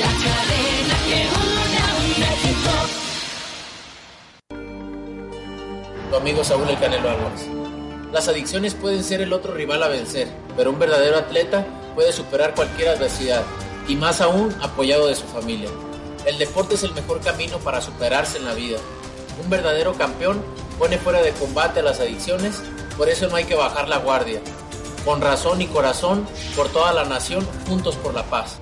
[0.00, 2.70] la cadena que une a México.
[6.10, 7.46] Tu amigo Saúl El Canelo Álvarez.
[8.12, 12.56] Las adicciones pueden ser el otro rival a vencer, pero un verdadero atleta puede superar
[12.56, 13.44] cualquier adversidad,
[13.86, 15.68] y más aún apoyado de su familia.
[16.26, 18.78] El deporte es el mejor camino para superarse en la vida.
[19.42, 20.42] Un verdadero campeón
[20.78, 22.62] pone fuera de combate a las adicciones,
[22.96, 24.40] por eso no hay que bajar la guardia.
[25.04, 28.58] Con razón y corazón, por toda la nación, juntos por la paz.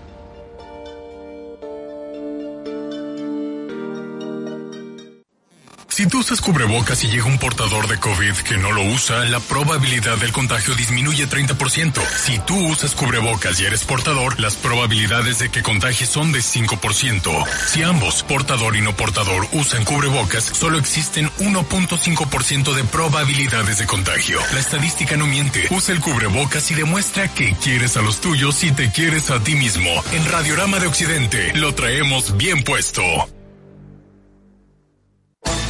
[5.98, 9.40] Si tú usas cubrebocas y llega un portador de COVID que no lo usa, la
[9.40, 12.00] probabilidad del contagio disminuye 30%.
[12.24, 17.44] Si tú usas cubrebocas y eres portador, las probabilidades de que contagies son de 5%.
[17.66, 24.38] Si ambos, portador y no portador, usan cubrebocas, solo existen 1.5% de probabilidades de contagio.
[24.52, 25.66] La estadística no miente.
[25.70, 29.56] Usa el cubrebocas y demuestra que quieres a los tuyos y te quieres a ti
[29.56, 29.90] mismo.
[30.12, 33.02] En Radiorama de Occidente, lo traemos bien puesto.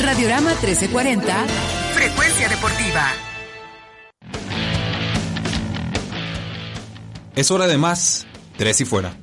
[0.08, 1.46] Radiorama 1340.
[1.92, 3.12] Frecuencia deportiva.
[7.36, 9.14] Es hora de más Tres y Fuera.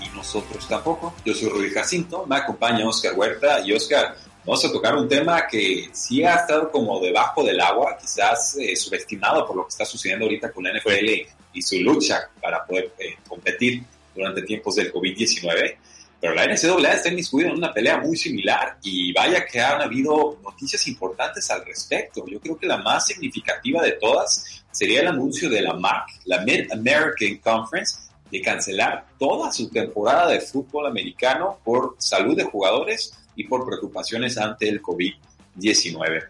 [0.00, 1.14] Y nosotros tampoco.
[1.24, 5.46] Yo soy Rudy Jacinto, me acompaña Oscar Huerta y Oscar, vamos a tocar un tema
[5.46, 9.84] que sí ha estado como debajo del agua, quizás eh, subestimado por lo que está
[9.84, 11.06] sucediendo ahorita con la NFL
[11.52, 13.82] y su lucha para poder eh, competir
[14.14, 15.76] durante tiempos del COVID-19.
[16.20, 20.38] pero la NCAA está inmiscuida en una pelea muy similar y vaya que han habido
[20.42, 22.24] noticias importantes al respecto.
[22.26, 26.40] Yo creo que la más significativa de todas sería el anuncio de la MAC, la
[26.40, 27.96] Mid American Conference,
[28.30, 34.38] de cancelar toda su temporada de fútbol americano por salud de jugadores y por preocupaciones
[34.38, 36.28] ante el COVID-19.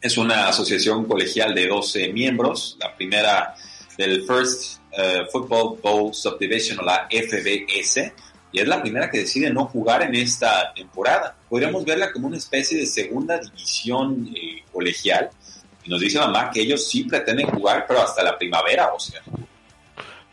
[0.00, 3.54] Es una asociación colegial de 12 miembros, la primera
[3.96, 8.12] del First eh, Football Bowl Subdivision o la FBS,
[8.52, 11.36] y es la primera que decide no jugar en esta temporada.
[11.48, 15.30] Podríamos verla como una especie de segunda división eh, colegial.
[15.84, 19.20] Y nos dice mamá que ellos sí pretenden jugar, pero hasta la primavera, o sea.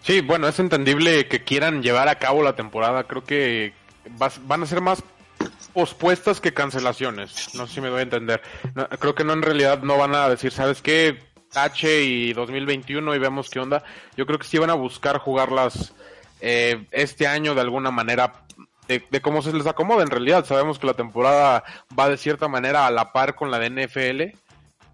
[0.04, 3.06] Sí, bueno, es entendible que quieran llevar a cabo la temporada.
[3.06, 3.74] Creo que
[4.46, 5.02] van a ser más
[5.74, 7.56] pospuestas que cancelaciones.
[7.56, 8.42] No sé si me doy a entender.
[9.00, 11.20] creo que no en realidad no van a decir, ¿sabes qué?
[11.56, 13.84] H y 2021 y vemos qué onda.
[14.18, 15.94] Yo creo que sí van a buscar jugarlas
[16.42, 18.44] eh, este año de alguna manera
[18.88, 20.04] de, cómo se les acomoda.
[20.04, 21.64] En realidad sabemos que la temporada
[21.98, 24.38] va de cierta manera a la par con la de NFL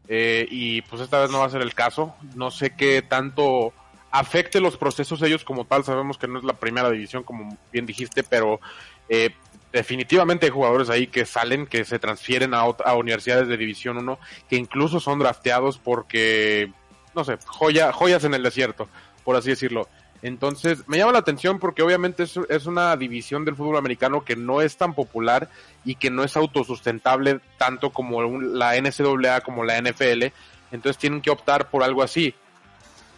[0.08, 2.16] eh, y pues esta vez no va a ser el caso.
[2.36, 3.74] No sé qué tanto
[4.12, 5.84] afecte los procesos ellos como tal.
[5.84, 8.60] Sabemos que no es la primera división como bien dijiste, pero
[9.08, 9.32] eh,
[9.72, 14.20] definitivamente hay jugadores ahí que salen, que se transfieren a, a universidades de División 1,
[14.50, 16.72] que incluso son drafteados porque,
[17.16, 18.88] no sé, joya, joyas en el desierto,
[19.24, 19.88] por así decirlo.
[20.22, 24.62] Entonces, me llama la atención porque obviamente es, una división del fútbol americano que no
[24.62, 25.50] es tan popular
[25.86, 30.26] y que no es autosustentable tanto como la NCAA como la NFL.
[30.72, 32.36] Entonces tienen que optar por algo así.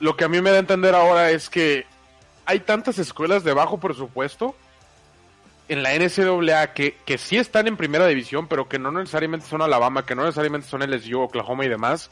[0.02, 1.86] Lo que a mí me da a entender ahora es que
[2.46, 4.56] hay tantas escuelas de bajo presupuesto
[5.70, 9.62] en la NCAA que, que sí están en primera división, pero que no necesariamente son
[9.62, 12.12] Alabama, que no necesariamente son LSU, Oklahoma y demás,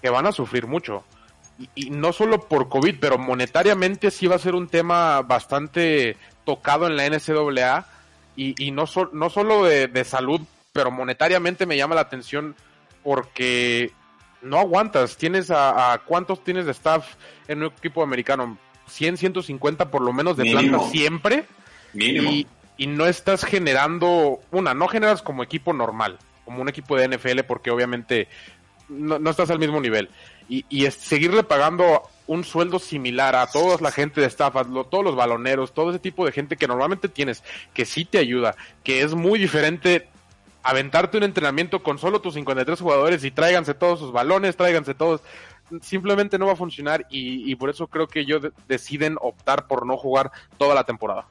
[0.00, 1.02] que van a sufrir mucho.
[1.74, 6.86] Y, no solo por COVID, pero monetariamente sí va a ser un tema bastante tocado
[6.86, 7.86] en la NCAA
[8.36, 10.40] y, y no, no solo de, salud,
[10.72, 12.54] pero monetariamente me llama la atención
[13.02, 13.92] porque
[14.42, 15.16] no aguantas.
[15.16, 17.14] Tienes a, cuántos tienes de staff
[17.48, 18.58] en un equipo americano?
[18.86, 21.44] 100, 150 por lo menos de planta siempre.
[21.92, 22.30] Mínimo.
[22.30, 27.08] Y, y no estás generando, una, no generas como equipo normal, como un equipo de
[27.08, 28.26] NFL porque obviamente
[28.88, 30.08] no, no estás al mismo nivel
[30.50, 35.04] y, y seguirle pagando un sueldo similar a toda la gente de staff, a todos
[35.04, 39.02] los baloneros, todo ese tipo de gente que normalmente tienes, que sí te ayuda, que
[39.02, 40.08] es muy diferente
[40.62, 45.22] aventarte un entrenamiento con solo tus 53 jugadores y tráiganse todos sus balones, tráiganse todos,
[45.82, 49.86] simplemente no va a funcionar y, y por eso creo que ellos deciden optar por
[49.86, 51.26] no jugar toda la temporada.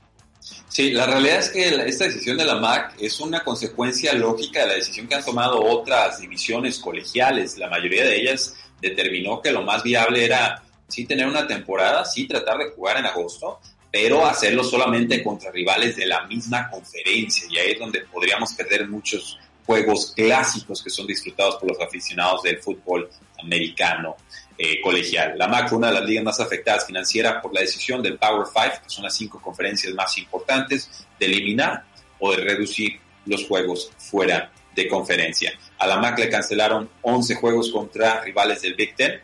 [0.69, 4.67] Sí, la realidad es que esta decisión de la MAC es una consecuencia lógica de
[4.67, 7.57] la decisión que han tomado otras divisiones colegiales.
[7.57, 12.27] La mayoría de ellas determinó que lo más viable era sí tener una temporada, sí
[12.27, 13.59] tratar de jugar en agosto,
[13.91, 17.47] pero hacerlo solamente contra rivales de la misma conferencia.
[17.49, 22.43] Y ahí es donde podríamos perder muchos juegos clásicos que son disfrutados por los aficionados
[22.43, 23.09] del fútbol
[23.41, 24.15] americano
[24.57, 25.37] eh, colegial.
[25.37, 28.47] La MAC fue una de las ligas más afectadas financiera por la decisión del Power
[28.51, 31.85] Five, que son las cinco conferencias más importantes, de eliminar
[32.19, 35.53] o de reducir los juegos fuera de conferencia.
[35.77, 39.21] A la MAC le cancelaron 11 juegos contra rivales del Big Ten,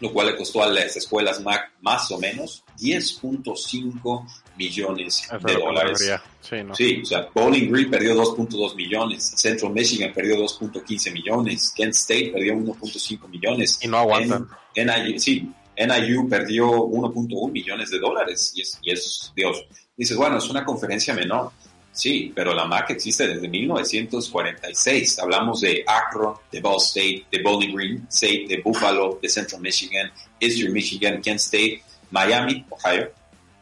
[0.00, 6.12] lo cual le costó a las escuelas MAC más o menos 10.5 millones de dólares.
[6.40, 12.30] Sí, o sea, Bowling Green perdió 2.2 millones, Central Michigan perdió 2.15 millones, Kent State
[12.32, 13.78] perdió 1.5 millones.
[13.82, 14.48] Y no aguantan.
[14.76, 19.66] NIU, sí, NIU perdió 1.1 millones de dólares y es, y es, Dios.
[19.96, 21.50] Dices, bueno, es una conferencia menor
[21.96, 25.18] Sí, pero la MAC existe desde 1946.
[25.18, 30.12] Hablamos de Akron, de Ball State, de Bowling Green State, de Buffalo, de Central Michigan,
[30.38, 33.10] Eastern Michigan, Kent State, Miami, Ohio,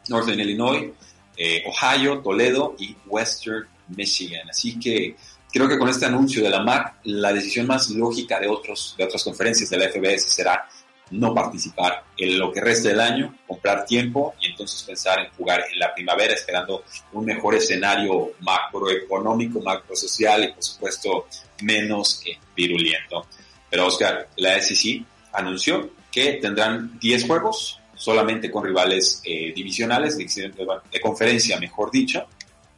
[0.09, 0.91] Northern Illinois,
[1.37, 4.49] eh, Ohio, Toledo y Western Michigan.
[4.49, 5.15] Así que
[5.49, 9.05] creo que con este anuncio de la MAC, la decisión más lógica de, otros, de
[9.05, 10.67] otras conferencias de la FBS será
[11.11, 15.63] no participar en lo que resta del año, comprar tiempo y entonces pensar en jugar
[15.71, 21.27] en la primavera esperando un mejor escenario macroeconómico, macrosocial y por supuesto
[21.61, 22.21] menos
[22.55, 23.27] virulento.
[23.69, 25.03] Pero Oscar, la SEC
[25.33, 32.27] anunció que tendrán 10 juegos solamente con rivales eh, divisionales, de, conferencia mejor dicho,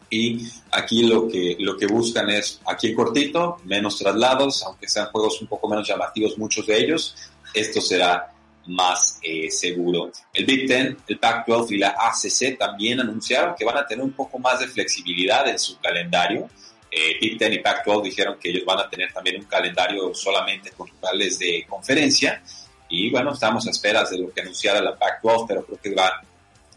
[0.10, 5.08] y aquí lo que, lo que buscan es, aquí en cortito, menos traslados, aunque sean
[5.08, 7.16] juegos un poco menos llamativos muchos de ellos,
[7.60, 8.34] esto será
[8.68, 10.12] más eh, seguro.
[10.34, 14.12] El Big Ten, el Pac-12 y la ACC también anunciaron que van a tener un
[14.12, 16.50] poco más de flexibilidad en su calendario.
[16.92, 20.72] Eh, Big Ten y Pac-12 dijeron que ellos van a tener también un calendario solamente
[20.72, 22.42] con rivales de conferencia.
[22.90, 26.22] Y bueno, estamos a esperas de lo que anunciara la Pac-12, pero creo que va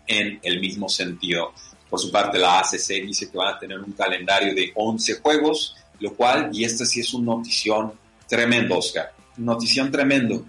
[0.07, 1.53] en el mismo sentido.
[1.89, 5.77] Por su parte, la ACC dice que van a tener un calendario de 11 juegos,
[5.99, 7.93] lo cual, y esta sí es una notición
[8.29, 10.45] tremendo, Oscar, notición tremendo,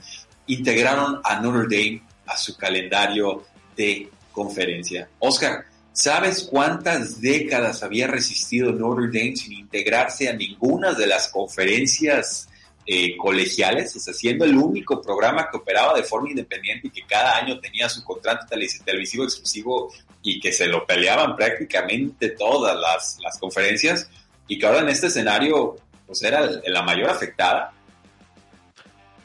[0.53, 3.43] integraron a Notre Dame a su calendario
[3.75, 5.09] de conferencia.
[5.19, 12.47] Oscar, ¿sabes cuántas décadas había resistido Notre Dame sin integrarse a ninguna de las conferencias
[12.85, 13.95] eh, colegiales?
[13.95, 17.59] O sea, siendo el único programa que operaba de forma independiente y que cada año
[17.59, 18.45] tenía su contrato
[18.85, 19.93] televisivo exclusivo
[20.23, 24.09] y que se lo peleaban prácticamente todas las, conferencias
[24.47, 27.73] y que ahora en este escenario pues era la mayor afectada.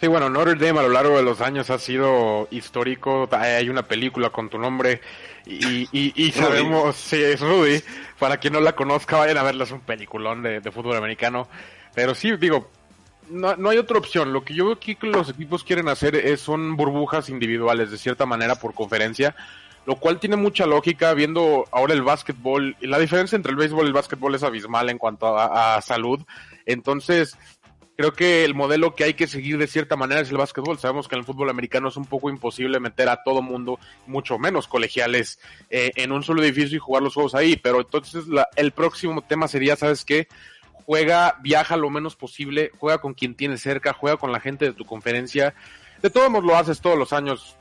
[0.00, 3.28] Sí, bueno, Notre Dame a lo largo de los años ha sido histórico.
[3.32, 5.00] Hay una película con tu nombre
[5.46, 7.80] y, y, sabemos, sí, es Rudy.
[8.18, 11.48] Para quien no la conozca, vayan a verla, es un peliculón de, de fútbol americano.
[11.94, 12.70] Pero sí, digo,
[13.30, 14.34] no, no, hay otra opción.
[14.34, 17.96] Lo que yo veo aquí que los equipos quieren hacer es, son burbujas individuales, de
[17.96, 19.34] cierta manera, por conferencia
[19.86, 22.76] lo cual tiene mucha lógica viendo ahora el básquetbol.
[22.80, 26.20] La diferencia entre el béisbol y el básquetbol es abismal en cuanto a, salud.
[26.66, 27.38] Entonces,
[27.96, 30.78] creo que el modelo que hay que seguir de cierta manera es el básquetbol.
[30.78, 34.38] Sabemos que en el fútbol americano es un poco imposible meter a todo mundo, mucho
[34.38, 35.38] menos colegiales,
[35.70, 37.56] eh, en un solo edificio y jugar los juegos ahí.
[37.56, 38.24] Pero entonces
[38.56, 40.28] el próximo tema sería, ¿sabes qué?
[40.84, 44.72] Juega, viaja lo menos posible, juega con quien tienes cerca, juega con la gente de
[44.72, 45.54] tu conferencia.
[46.02, 47.56] De todos modos lo haces todos los años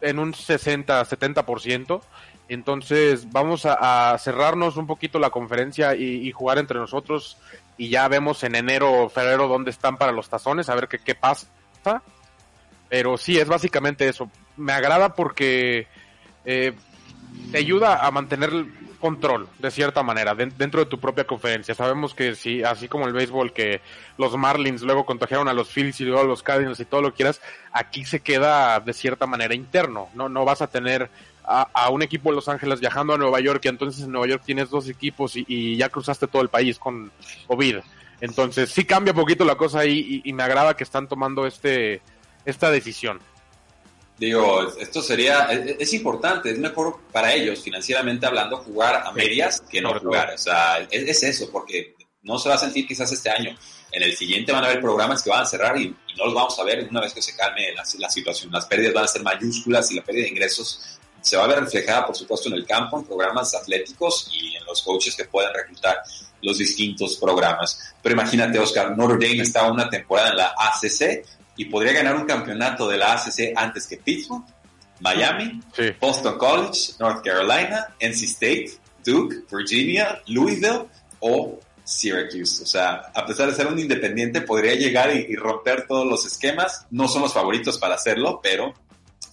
[0.00, 2.02] en un 60-70%.
[2.48, 7.36] Entonces vamos a, cerrarnos un poquito la conferencia y, jugar entre nosotros
[7.78, 10.98] y ya vemos en enero o febrero dónde están para los tazones, a ver qué,
[10.98, 11.46] qué pasa.
[12.88, 14.30] Pero sí, es básicamente eso.
[14.56, 15.86] Me agrada porque
[16.44, 16.74] eh,
[17.52, 18.50] te ayuda a mantener
[18.98, 21.74] control, de cierta manera, dentro de tu propia conferencia.
[21.74, 23.80] Sabemos que si, así como el béisbol, que
[24.16, 27.10] los Marlins luego contagiaron a los Phillies y luego a los Cardinals y todo lo
[27.10, 27.40] que quieras,
[27.72, 30.08] aquí se queda de cierta manera interno.
[30.14, 31.10] No, no vas a tener
[31.44, 34.42] a, un equipo de Los Ángeles viajando a Nueva York y entonces en Nueva York
[34.44, 37.10] tienes dos equipos y, ya cruzaste todo el país con
[37.46, 37.76] COVID.
[38.20, 42.02] Entonces sí cambia poquito la cosa ahí y, y me agrada que están tomando este
[42.44, 43.20] esta decisión.
[44.18, 49.80] Digo, esto sería, es, importante, es mejor para ellos, financieramente hablando, jugar a medias que
[49.80, 50.34] no jugar.
[50.34, 53.56] O sea, es, eso, porque no se va a sentir quizás este año.
[53.92, 56.58] En el siguiente van a haber programas que van a cerrar y, no los vamos
[56.58, 58.50] a ver una vez que se calme la, situación.
[58.50, 61.60] Las pérdidas van a ser mayúsculas y la pérdida de ingresos se va a ver
[61.60, 65.52] reflejada, por supuesto, en el campo, en programas atléticos y en los coaches que pueden
[65.54, 65.98] reclutar
[66.42, 67.94] los distintos programas.
[68.02, 71.24] Pero imagínate, Oscar, Notre Dame está una temporada en la ACC
[71.56, 74.44] y podría ganar un campeonato de la ACC antes que Pittsburgh,
[75.00, 75.60] Miami,
[76.00, 78.70] Boston College, North Carolina, NC State,
[79.04, 80.86] Duke, Virginia, Louisville
[81.20, 82.62] o Syracuse.
[82.62, 86.86] O sea, a pesar de ser un independiente, podría llegar y, romper todos los esquemas.
[86.90, 88.74] No son los favoritos para hacerlo, pero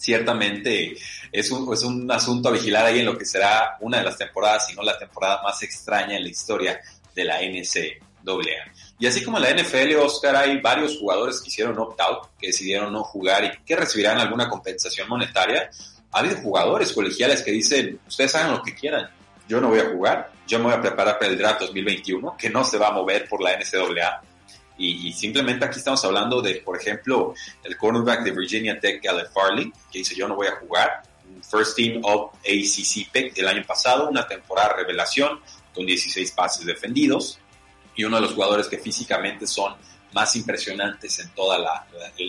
[0.06, 0.96] ciertamente
[1.32, 4.18] es un, es un asunto a vigilar ahí en lo que será una de las
[4.18, 6.80] temporadas, si no la temporada más extraña en la historia
[7.16, 8.72] de la NCAA.
[9.00, 12.94] Y así como en la NFL, Oscar, hay varios jugadores que hicieron opt-out, que decidieron
[12.94, 15.70] no jugar y que recibirán alguna compensación monetaria.
[16.12, 19.10] Ha habido jugadores colegiales que dicen, ustedes hagan lo que quieran,
[19.48, 22.50] yo no voy a jugar, yo me voy a preparar para el draft 2021, que
[22.52, 24.22] no se va a mover por la NCAA.
[24.78, 29.72] Y, simplemente aquí estamos hablando de, por ejemplo, el cornerback de Virginia Tech, Caleb Farley,
[29.92, 31.04] que dice yo no voy a jugar.
[31.50, 35.40] First Team of ACC pick del año pasado, una temporada revelación
[35.74, 37.40] con 16 pases defendidos
[37.96, 39.76] y uno de los jugadores que físicamente son
[40.14, 41.88] más impresionantes en toda la,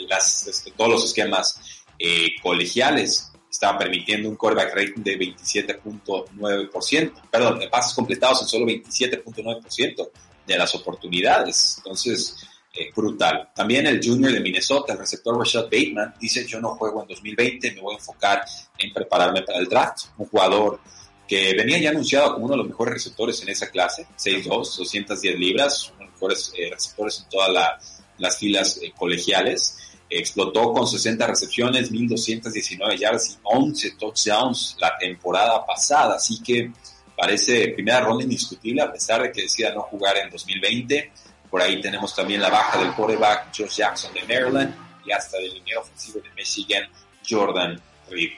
[0.08, 3.32] las, este, todos los esquemas eh, colegiales.
[3.50, 10.10] Estaba permitiendo un quarterback rating de 27.9%, perdón, de pases completados en solo 27.9%
[10.46, 11.74] de las oportunidades.
[11.78, 12.36] Entonces,
[12.72, 13.50] eh, brutal.
[13.54, 17.72] También el junior de Minnesota, el receptor Rashad Bateman, dice yo no juego en 2020,
[17.72, 18.44] me voy a enfocar
[18.78, 20.06] en prepararme para el draft.
[20.18, 20.80] Un jugador
[21.26, 25.38] que venía ya anunciado como uno de los mejores receptores en esa clase, 6'2, 210
[25.38, 27.78] libras, uno mejores eh, receptores en todas
[28.18, 29.78] las filas eh, colegiales.
[30.08, 36.70] Explotó con 60 recepciones, 1219 yardas y 11 touchdowns la temporada pasada, así que
[37.16, 41.12] parece primera ronda indiscutible a pesar de que decida no jugar en 2020.
[41.50, 45.54] Por ahí tenemos también la baja del quarterback Josh Jackson de Maryland y hasta del
[45.54, 46.84] línea ofensivo de Michigan
[47.28, 48.32] Jordan Reed.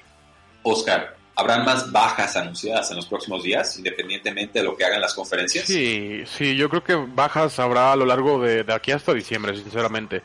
[0.63, 5.15] Oscar, ¿Habrán más bajas anunciadas en los próximos días, independientemente de lo que hagan las
[5.15, 5.67] conferencias?
[5.67, 10.25] Sí, sí, yo creo que bajas habrá a lo largo de, aquí hasta diciembre, sinceramente.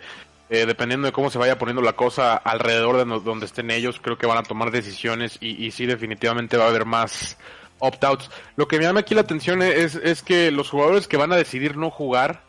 [0.49, 4.17] Eh, dependiendo de cómo se vaya poniendo la cosa alrededor de donde estén ellos, creo
[4.17, 7.37] que van a tomar decisiones y, y sí, definitivamente va a haber más
[7.83, 8.29] opt-outs.
[8.55, 11.35] Lo que me llama aquí la atención es, es que los jugadores que van a
[11.35, 12.41] decidir no jugar,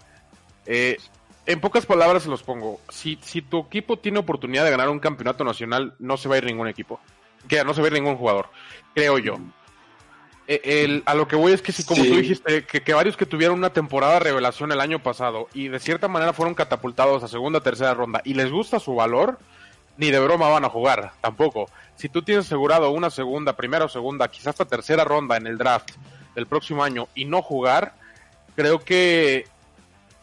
[0.67, 0.97] eh,
[1.47, 5.01] en pocas palabras se los pongo, si, si tu equipo tiene oportunidad de ganar un
[5.01, 7.01] campeonato nacional, no se va a ir ningún equipo
[7.49, 8.49] que no se ve ningún jugador,
[8.95, 9.37] creo yo.
[10.47, 12.11] Eh, el- a lo que voy es que si como Sí.
[12.11, 15.79] tú dijiste, que, que varios que tuvieron una temporada revelación el año pasado y de
[15.81, 19.39] cierta manera fueron catapultados a segunda, tercera ronda y les gusta su valor,
[19.97, 21.69] ni de broma van a jugar, tampoco.
[21.97, 25.59] Si tú tienes asegurado una segunda, primera o segunda, quizás hasta tercera ronda en el
[25.59, 25.91] draft
[26.35, 27.95] del próximo año y no jugar,
[28.57, 29.47] creo que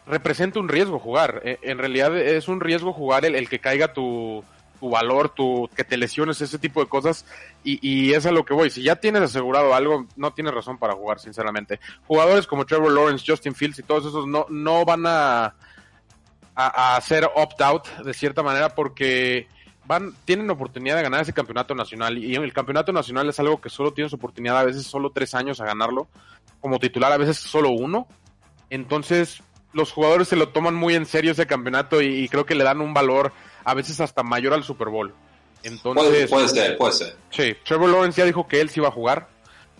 [0.06, 1.40] representa un riesgo jugar.
[1.44, 4.44] Eh, En realidad es un riesgo jugar el, que caiga tu,
[4.80, 7.24] valor, tu, que te lesiones, ese tipo de cosas.
[7.64, 8.68] Y, es a lo que voy.
[8.68, 11.80] Si ya tienes asegurado algo, no tienes razón para jugar, sinceramente.
[12.06, 15.54] Jugadores como Trevor Lawrence, Justin Fields y todos esos no, no van a
[16.54, 19.48] hacer opt-out de cierta manera porque
[19.84, 22.18] van, tienen oportunidad de ganar ese campeonato nacional.
[22.18, 25.60] Y el campeonato nacional es algo que solo tienes oportunidad a veces solo tres años
[25.60, 26.08] a ganarlo.
[26.60, 28.06] Como titular a veces solo uno.
[28.70, 32.54] Entonces, los jugadores se lo toman muy en serio ese campeonato y, y creo que
[32.54, 33.32] le dan un valor
[33.64, 35.12] a veces hasta mayor al Super Bowl.
[35.62, 37.16] Entonces, Puede, puede ser, puede ser.
[37.30, 39.28] Sí, Trevor Lawrence ya dijo que él sí va a jugar.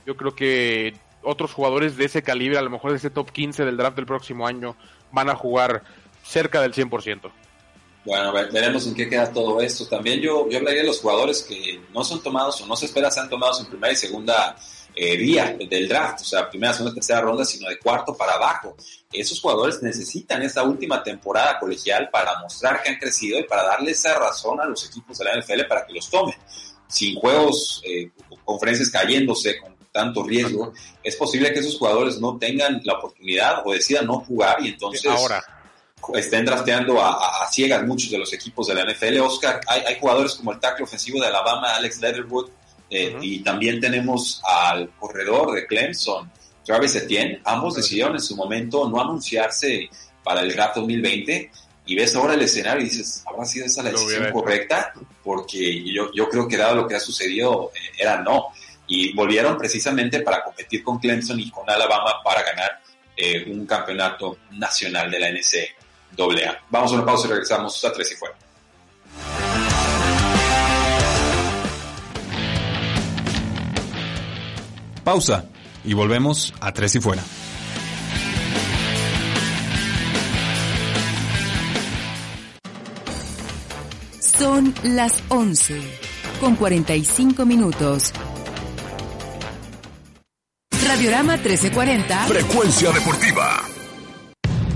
[0.07, 3.64] Yo creo que otros jugadores de ese calibre, a lo mejor de ese top 15
[3.64, 4.76] del draft del próximo año,
[5.11, 5.82] van a jugar
[6.22, 7.30] cerca del 100%.
[8.05, 9.86] Bueno, ve- veremos en qué queda todo esto.
[9.86, 13.11] También yo, yo hablaría de los jugadores que no son tomados o no se espera
[13.11, 14.57] sean tomados en primera y segunda
[14.94, 18.76] eh, día del draft, o sea, primera, segunda, tercera ronda, sino de cuarto para abajo.
[19.12, 23.92] Esos jugadores necesitan esta última temporada colegial para mostrar que han crecido y para darle
[23.92, 26.34] esa razón a los equipos de la NFL para que los tomen.
[26.88, 28.11] Sin juegos, eh,
[28.44, 30.72] conferencias cayéndose con tanto riesgo,
[31.03, 35.07] es posible que esos jugadores no tengan la oportunidad o decidan no jugar y entonces
[35.07, 35.42] Ahora,
[36.14, 39.18] estén drafteando a, a- a ciegas muchos de los equipos de la NFL.
[39.20, 42.50] Oscar, hay, hay jugadores como el tackle ofensivo de Alabama, Alex Leatherwood,
[42.90, 46.30] eh, y también tenemos al corredor de Clemson,
[46.64, 47.40] Travis Etienne.
[47.44, 49.88] Ambos decidieron en su momento no anunciarse
[50.22, 51.50] para el draft 2020
[51.86, 54.92] y ves ahora el escenario y dices, ¿habrá sido esa la decisión correcta?
[55.24, 58.48] Porque yo, yo creo que dado lo que ha sucedido, eh, era no.
[58.86, 62.80] Y volvieron precisamente para competir con Clemson y con Alabama para ganar
[63.16, 65.82] eh, un campeonato nacional de la NCAA.
[66.70, 68.34] Vamos a una pausa y regresamos a Tres y Fuera.
[75.04, 75.46] Pausa
[75.84, 77.22] y volvemos a Tres y Fuera.
[84.20, 85.80] Son las 11
[86.40, 88.12] con 45 minutos.
[90.84, 92.26] Radiorama 1340.
[92.26, 93.71] Frecuencia deportiva.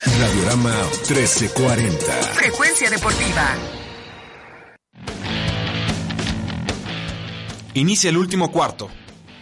[0.00, 0.72] Radiorama
[1.08, 2.12] 1340.
[2.34, 3.56] Frecuencia deportiva.
[7.74, 8.88] Inicia el último cuarto.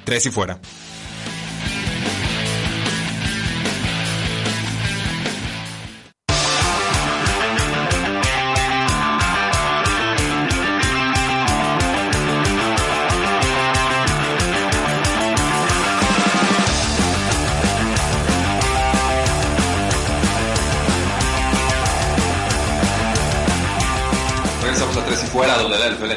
[0.05, 0.59] Tres y fuera.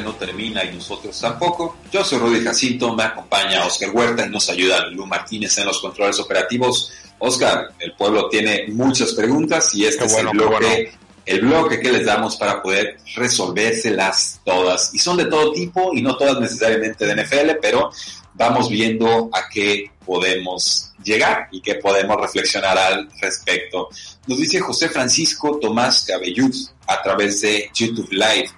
[0.00, 1.76] No termina y nosotros tampoco.
[1.92, 5.80] Yo soy Rudy Jacinto, me acompaña Oscar Huerta y nos ayuda Lulú Martínez en los
[5.80, 6.92] controles operativos.
[7.18, 10.98] Oscar, el pueblo tiene muchas preguntas y este es el bloque, bueno.
[11.26, 14.94] el bloque que les damos para poder resolvérselas todas.
[14.94, 17.90] Y son de todo tipo y no todas necesariamente de NFL, pero
[18.34, 23.88] vamos viendo a qué podemos llegar y qué podemos reflexionar al respecto.
[24.26, 26.54] Nos dice José Francisco Tomás Cabellud
[26.86, 28.50] a través de YouTube Live.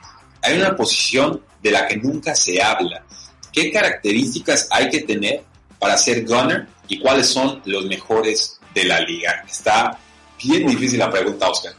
[0.42, 3.04] Hay una posición de la que nunca se habla.
[3.52, 5.42] ¿Qué características hay que tener
[5.78, 9.44] para ser gunner y cuáles son los mejores de la liga?
[9.48, 9.98] Está
[10.42, 11.74] bien difícil la pregunta, Oscar.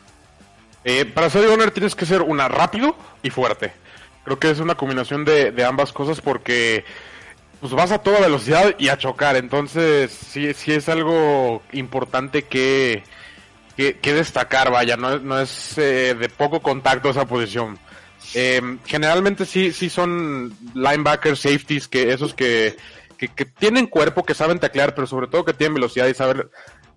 [0.86, 3.74] Eh, para ser gunner tienes que ser una rápido y fuerte.
[4.24, 6.86] Creo que es una combinación de, ambas cosas porque
[7.60, 9.36] pues vas a toda velocidad y a chocar.
[9.36, 13.04] Entonces sí, sí es algo importante que,
[13.76, 17.78] que, destacar, vaya, no, no es eh, de poco contacto esa posición.
[18.34, 22.76] Eh, generalmente sí, sí son linebackers, safeties, que esos que,
[23.18, 26.50] que, que tienen cuerpo, que saben taclear, pero sobre todo que tienen velocidad y saber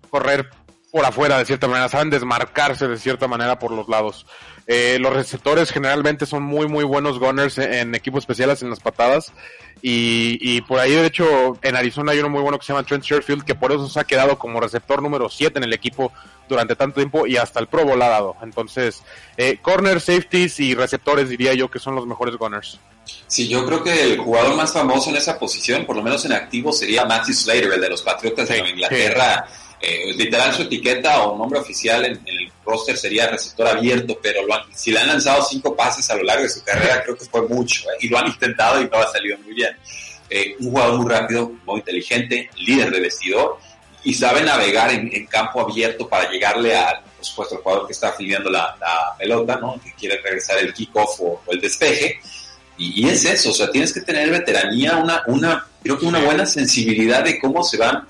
[0.09, 0.49] correr
[0.91, 4.25] por afuera de cierta manera, saben desmarcarse de cierta manera por los lados.
[4.67, 8.79] Eh, los receptores generalmente son muy, muy buenos gunners en, en equipos especiales en las
[8.79, 9.31] patadas.
[9.81, 12.85] Y, y por ahí, de hecho, en Arizona hay uno muy bueno que se llama
[12.85, 16.11] Trent Sherfield, que por eso se ha quedado como receptor número 7 en el equipo
[16.49, 18.35] durante tanto tiempo y hasta el Pro Bowl ha dado.
[18.41, 19.03] Entonces,
[19.37, 22.79] eh, corners, safeties y receptores diría yo que son los mejores gunners.
[23.27, 26.33] Sí, yo creo que el jugador más famoso en esa posición, por lo menos en
[26.33, 29.47] activo, sería Matthew Slater, el de los Patriotas de Inglaterra.
[29.79, 34.43] Eh, literal su etiqueta o nombre oficial en, en el roster sería receptor abierto, pero
[34.45, 37.15] lo han- si le han lanzado cinco pases a lo largo de su carrera, creo
[37.15, 37.97] que fue mucho, ¿eh?
[38.01, 39.77] y lo han intentado y no ha salido muy bien.
[40.29, 43.59] Eh, un jugador muy rápido, muy inteligente, líder de vestidor,
[44.03, 47.93] y sabe navegar en, en campo abierto para llegarle al, por supuesto, al jugador que
[47.93, 49.79] está filiando la, la pelota, ¿no?
[49.83, 52.19] que quiere regresar el kickoff o, o el despeje.
[52.79, 56.45] Y es eso, o sea, tienes que tener veteranía, una, una, creo que una buena
[56.45, 58.05] sensibilidad de cómo se van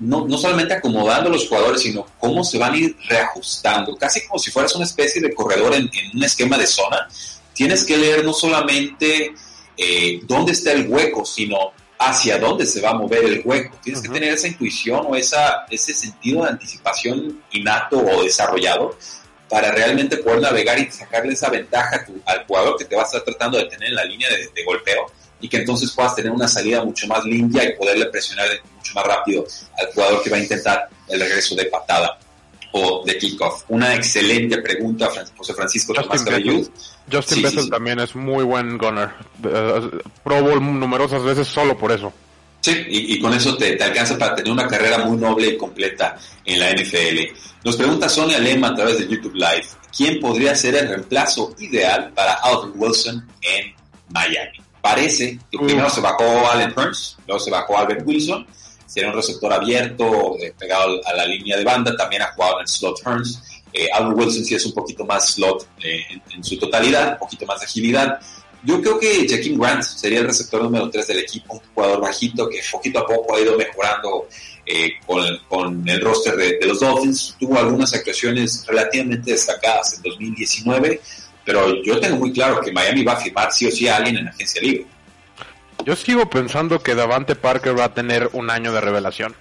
[0.00, 4.38] no, no solamente acomodando los jugadores, sino cómo se van a ir reajustando, casi como
[4.38, 7.08] si fueras una especie de corredor en, en un esquema de zona.
[7.54, 9.32] Tienes que leer no solamente
[9.76, 13.76] eh, dónde está el hueco, sino hacia dónde se va a mover el hueco.
[13.82, 18.96] Tienes que tener esa intuición o esa, ese sentido de anticipación innato o desarrollado
[19.48, 23.02] para realmente poder navegar y sacarle esa ventaja a tu- al jugador que te va
[23.02, 25.06] a estar tratando de tener en la línea de, de golpeo
[25.40, 29.06] y que entonces puedas tener una salida mucho más limpia y poderle presionar mucho más
[29.06, 29.44] rápido
[29.78, 32.18] al jugador que va a intentar el regreso de patada
[32.72, 33.64] o de kickoff.
[33.68, 36.68] Una excelente pregunta, José Francisco Tomás Cabellud.
[37.10, 37.70] Justin Sí, sí, Bethel sí.
[37.70, 39.10] también es muy buen gunner.
[40.24, 42.12] Pro Bowl numerosas veces solo por eso.
[42.60, 45.56] Sí, y, y con eso te, te alcanza para tener una carrera muy noble y
[45.56, 47.36] completa en la NFL.
[47.64, 49.66] Nos pregunta Sonia Lema a través de YouTube Live,
[49.96, 53.74] ¿quién podría ser el reemplazo ideal para Alvin Wilson en
[54.10, 54.58] Miami?
[54.86, 58.46] Parece que primero se bajó Allen Hurns, luego se bajó Albert Wilson,
[58.86, 62.60] sería un receptor abierto, eh, pegado a la línea de banda, también ha jugado en
[62.60, 63.42] el slot Hurns.
[63.72, 67.18] Eh, Albert Wilson sí es un poquito más slot eh, en, en su totalidad, un
[67.18, 68.20] poquito más de agilidad.
[68.62, 72.48] Yo creo que Jaquim Grant sería el receptor número 3 del equipo, un jugador bajito
[72.48, 74.28] que poquito a poco ha ido mejorando
[74.64, 77.36] eh, con, con el roster de, de los Dolphins.
[77.38, 81.00] Tuvo algunas actuaciones relativamente destacadas en 2019,
[81.46, 84.18] pero yo tengo muy claro que Miami va a firmar sí o sí a alguien
[84.18, 84.84] en agencia libre.
[85.84, 89.34] Yo sigo pensando que Davante Parker va a tener un año de revelación.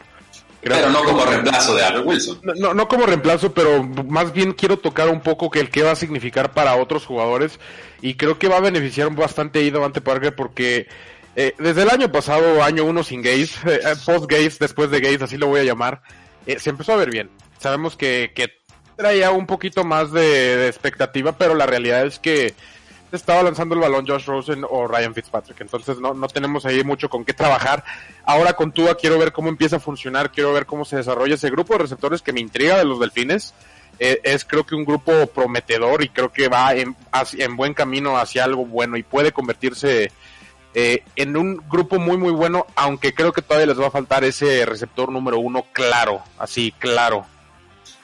[0.61, 2.39] Creo pero no como reemplazo de Albert Wilson.
[2.43, 5.83] No, no, no como reemplazo, pero más bien quiero tocar un poco que el que
[5.83, 7.59] va a significar para otros jugadores
[8.01, 10.87] y creo que va a beneficiar bastante ahí Davante Parker porque
[11.35, 15.23] eh, desde el año pasado, año uno sin Gaze, eh, post Gaze, después de Gaze,
[15.23, 16.01] así lo voy a llamar,
[16.45, 17.29] eh, se empezó a ver bien.
[17.59, 18.49] Sabemos que, que
[18.95, 22.53] traía un poquito más de, expectativa, pero la realidad es que
[23.11, 25.61] estaba lanzando el balón Josh Rosen o Ryan Fitzpatrick.
[25.61, 27.83] Entonces no, no tenemos ahí mucho con qué trabajar.
[28.25, 31.49] Ahora con Tua quiero ver cómo empieza a funcionar, quiero ver cómo se desarrolla ese
[31.49, 33.53] grupo de receptores que me intriga de los Delfines.
[33.99, 38.43] Eh, es creo que un grupo prometedor y creo que va en buen camino hacia
[38.43, 40.11] algo bueno y puede convertirse
[40.77, 44.25] eh, en un grupo muy muy bueno, aunque creo que todavía les va a faltar
[44.25, 47.25] ese receptor número uno claro, así claro.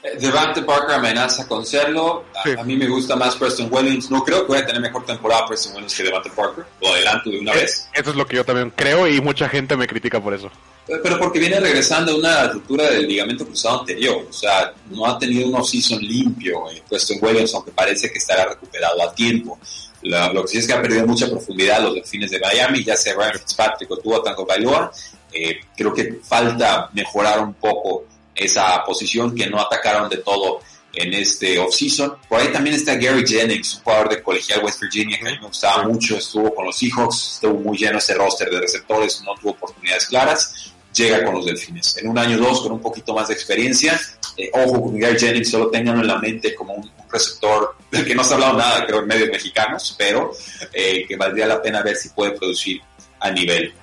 [0.03, 2.25] Eh, Devante Parker amenaza con serlo.
[2.57, 4.09] A, a mí me gusta más Preston Williams.
[4.09, 6.65] No creo que vaya a tener mejor temporada Preston Williams que Devante Parker.
[6.81, 7.87] Lo adelanto de una vez.
[7.93, 10.47] Eso es lo que yo también creo y mucha gente me critica por eso.
[10.87, 14.25] Eh, Pero porque viene regresando de una ruptura del ligamento cruzado anterior.
[14.27, 16.69] O sea, no ha tenido un off-season limpio.
[16.71, 19.59] Eh, Preston Williams, aunque parece que estará recuperado a tiempo.
[20.03, 22.95] La- lo que sí es que ha perdido mucha profundidad los delfines de Miami, ya
[22.95, 24.91] sea Ryan Fitzpatrick o Tua Tango Bailoa.
[25.31, 30.61] Eh, creo que falta mejorar un poco esa posición que no atacaron de todo
[30.93, 32.17] en este offseason.
[32.27, 35.37] Por ahí también está Gary Jennings, un jugador de colegial West Virginia que a mí
[35.39, 39.33] me gustaba mucho, estuvo con los Seahawks, estuvo muy lleno ese roster de receptores, no
[39.35, 41.97] tuvo oportunidades claras, llega con los Delfines.
[41.97, 43.99] En un año o dos, con un poquito más de experiencia,
[44.37, 48.05] eh, ojo con Gary Jennings, solo tenganlo en la mente como un, un receptor del
[48.05, 50.31] que no se ha hablado nada, creo, en medios mexicanos, pero
[50.73, 52.81] eh, que valdría la pena ver si puede producir
[53.19, 53.73] a nivel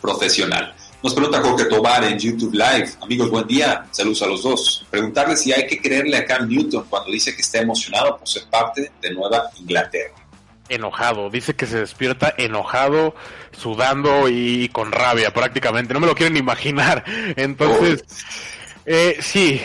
[0.00, 0.74] profesional.
[1.00, 2.90] Nos pregunta Jorge Tobar en YouTube Live.
[3.00, 3.86] Amigos, buen día.
[3.92, 4.86] Saludos a los dos.
[4.90, 8.42] Preguntarle si hay que creerle a Cam Newton cuando dice que está emocionado por ser
[8.50, 10.14] parte de Nueva Inglaterra.
[10.68, 11.30] enojado.
[11.30, 13.14] Dice que se despierta enojado,
[13.52, 15.94] sudando y con rabia prácticamente.
[15.94, 17.04] No me lo quieren imaginar.
[17.36, 18.04] Entonces,
[18.84, 19.60] eh, sí,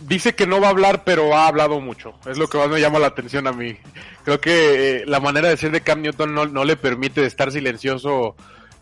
[0.00, 2.14] dice que no va a hablar, pero ha hablado mucho.
[2.24, 3.76] Es lo que más me llama la atención a mí.
[4.24, 7.52] Creo que eh, la manera de ser de Cam Newton no, no le permite estar
[7.52, 8.36] silencioso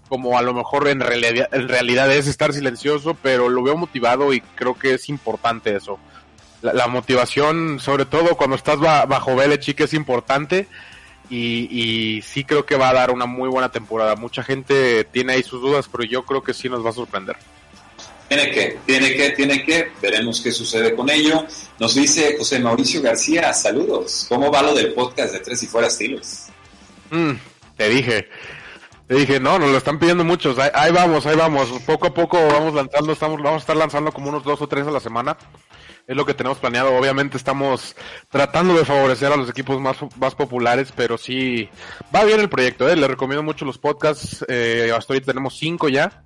[0.09, 4.32] como a lo mejor en realidad, en realidad es estar silencioso, pero lo veo motivado
[4.32, 5.98] y creo que es importante eso.
[6.62, 10.68] La, la motivación, sobre todo cuando estás ba- bajo Belichick, es importante
[11.28, 14.16] y, y sí creo que va a dar una muy buena temporada.
[14.16, 17.36] Mucha gente tiene ahí sus dudas, pero yo creo que sí nos va a sorprender.
[18.28, 21.46] Tiene que, tiene que, tiene que, veremos qué sucede con ello.
[21.78, 24.26] Nos dice José Mauricio García, saludos.
[24.28, 26.46] ¿Cómo va lo del podcast de Tres y Fuera Estilos?
[27.11, 27.32] Mm,
[27.76, 28.28] te dije.
[29.09, 30.59] Dije, no, nos lo están pidiendo muchos.
[30.59, 31.68] Ahí, ahí vamos, ahí vamos.
[31.86, 34.86] Poco a poco vamos lanzando, estamos, vamos a estar lanzando como unos dos o tres
[34.86, 35.36] a la semana.
[36.09, 36.94] Es lo que tenemos planeado.
[36.96, 37.94] Obviamente estamos
[38.30, 41.68] tratando de favorecer a los equipos más, más populares, pero sí
[42.14, 42.88] va bien el proyecto.
[42.88, 42.96] ¿eh?
[42.96, 44.44] Le recomiendo mucho los podcasts.
[44.48, 46.22] Eh, hasta ahorita tenemos cinco ya.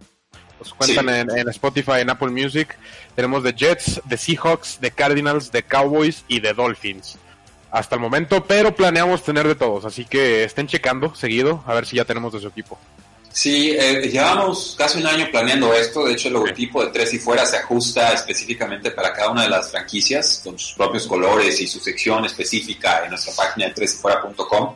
[0.58, 1.14] Los cuentan Sí.
[1.14, 2.76] en, en Spotify, en Apple Music.
[3.14, 7.18] Tenemos de Jets, de Seahawks, de Cardinals, de Cowboys y de Dolphins.
[7.70, 9.84] Hasta el momento, pero planeamos tener de todos.
[9.84, 12.78] Así que estén checando seguido a ver si ya tenemos de su equipo.
[13.32, 16.04] Sí, eh, llevamos casi un año planeando esto.
[16.04, 19.48] De hecho, el logotipo de Tres y Fuera se ajusta específicamente para cada una de
[19.50, 24.74] las franquicias, con sus propios colores y su sección específica en nuestra página de tresyfuera.com.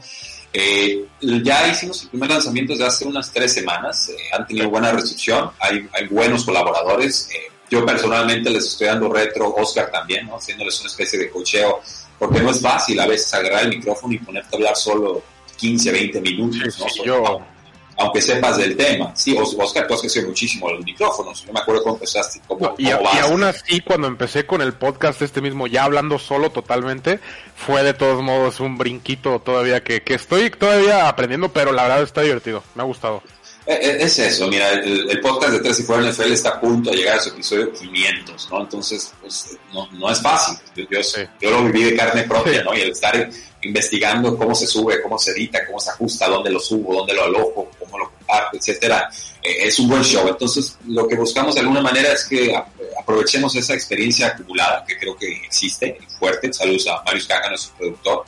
[0.53, 4.09] Eh, ya hicimos el primer lanzamiento desde hace unas tres semanas.
[4.11, 5.51] eh, han tenido buena recepción.
[5.59, 7.29] Hay, hay buenos colaboradores.
[7.35, 10.37] eh, yo personalmente les estoy dando retro, Oscar también, ¿no?
[10.37, 11.83] haciéndoles una especie de cocheo,
[12.19, 15.23] porque no es fácil a veces agarrar el micrófono y ponerte a hablar solo
[15.57, 16.79] 15, 20 minutos.
[16.79, 16.89] ¿no?
[16.89, 17.55] Solo-
[17.97, 19.15] aunque sepas del tema.
[19.15, 21.45] Sí, Os- Oscar, tú has crecido muchísimo los micrófonos.
[21.47, 25.23] Yo me acuerdo cuando empezaste, Y, cómo y aún así, cuando empecé con el podcast
[25.23, 27.21] este mismo, ya hablando solo totalmente,
[27.55, 32.03] fue de todos modos un brinquito todavía que, que estoy todavía aprendiendo, pero la verdad
[32.03, 32.65] está divertido.
[32.75, 33.23] Me ha gustado.
[33.67, 36.61] Eh, eh, Es eso, mira, el, el podcast de Tres y Fuera NFL está a
[36.61, 38.61] punto de llegar a su episodio 500, ¿no?
[38.61, 40.59] Entonces, pues, no, no es fácil.
[40.77, 41.01] Yo, yo,
[41.41, 42.75] yo lo viví de carne propia, ¿no?
[42.77, 43.31] Y el estar
[43.63, 47.25] investigando cómo se sube, cómo se edita, cómo se ajusta, dónde lo subo, dónde lo
[47.25, 49.09] alojo, cómo lo comparto, etcétera,
[49.43, 50.29] eh, es un buen show.
[50.29, 52.55] Entonces, lo que buscamos de alguna manera es que
[53.01, 56.53] aprovechemos esa experiencia acumulada, que creo que existe, fuerte.
[56.53, 58.25] Saludos a Marius Caja, nuestro productor.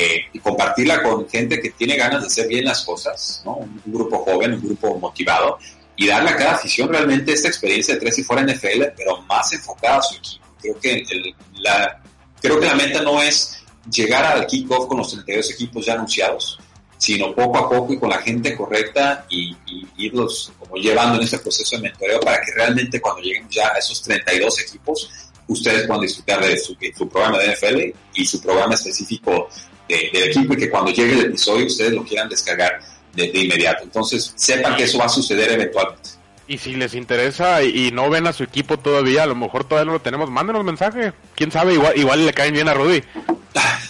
[0.00, 3.56] Eh, y compartirla con gente que tiene ganas de hacer bien las cosas, ¿no?
[3.56, 5.58] Un, grupo joven, un grupo motivado,
[5.96, 9.52] y darle a cada afición realmente esta experiencia de tres y fuera NFL, pero más
[9.52, 10.46] enfocada a su equipo.
[10.62, 12.00] Creo que, el- la,
[12.40, 13.58] creo que la meta no es
[13.90, 16.60] llegar al kickoff con los 32 equipos ya anunciados,
[16.96, 21.24] sino poco a poco y con la gente correcta y, y irlos como llevando en
[21.24, 25.10] este proceso de mentoreo para que realmente cuando lleguen ya a esos 32 equipos,
[25.48, 29.48] ustedes puedan disfrutar de su, de su programa de NFL y su programa específico
[29.88, 32.80] de- del equipo y que cuando llegue el episodio ustedes lo quieran descargar
[33.14, 33.82] de, de inmediato.
[33.84, 36.10] Entonces, sepan que eso va a suceder eventualmente.
[36.46, 39.64] Y si les interesa y, y no ven a su equipo todavía, a lo mejor
[39.64, 41.12] todavía no lo tenemos, mándenos mensaje.
[41.34, 43.02] Quién sabe, igual, igual le caen bien a Rudy.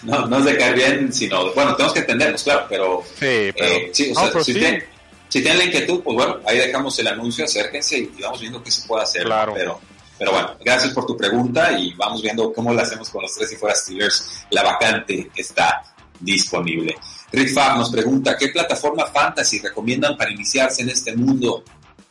[0.05, 3.03] No, no es de caer bien, sino, bueno, tenemos que entendernos, claro, pero...
[3.19, 3.65] Sí, pero...
[3.67, 4.59] eh, sí, o No, sea, pero si, sí.
[4.61, 4.85] tienen,
[5.29, 8.71] si tienen la inquietud, pues bueno, ahí dejamos el anuncio, acérquense y vamos viendo qué
[8.71, 9.25] se puede hacer.
[9.25, 9.55] Claro.
[9.55, 9.81] Pero,
[10.19, 13.53] pero bueno, gracias por tu pregunta y vamos viendo cómo lo hacemos con los tres
[13.53, 14.45] y fuera Steelers.
[14.51, 15.83] La vacante está
[16.19, 16.97] disponible.
[17.33, 21.63] Rick Fab nos pregunta, ¿qué plataforma fantasy recomiendan para iniciarse en este mundo?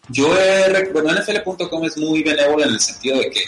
[0.10, 3.42] Yo he, bueno, NFL.com es muy benévolo en el sentido de que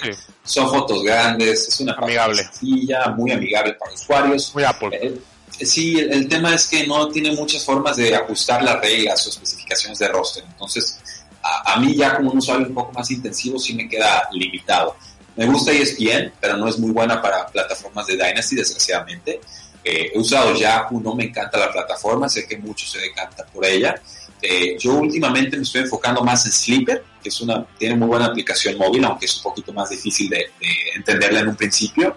[0.44, 2.44] son fotos grandes, es una amigable.
[2.44, 4.54] sencilla, muy amigable para usuarios.
[4.54, 4.90] Muy Apple.
[4.92, 9.26] Eh, sí, el, el tema es que no tiene muchas formas de ajustar las reglas
[9.26, 10.44] o especificaciones de roster.
[10.46, 10.99] Entonces,
[11.44, 14.96] a, a mí ya como un usuario un poco más intensivo sí me queda limitado.
[15.36, 19.40] Me gusta ESPN, pero no es muy buena para plataformas de Dynasty, desgraciadamente.
[19.84, 23.66] Eh, he usado Yahoo, no me encanta la plataforma, sé que muchos se decantan por
[23.66, 23.96] ella.
[24.42, 28.26] Eh, yo últimamente me estoy enfocando más en Sleeper, que es una, tiene muy buena
[28.26, 32.16] aplicación móvil, aunque es un poquito más difícil de, de entenderla en un principio.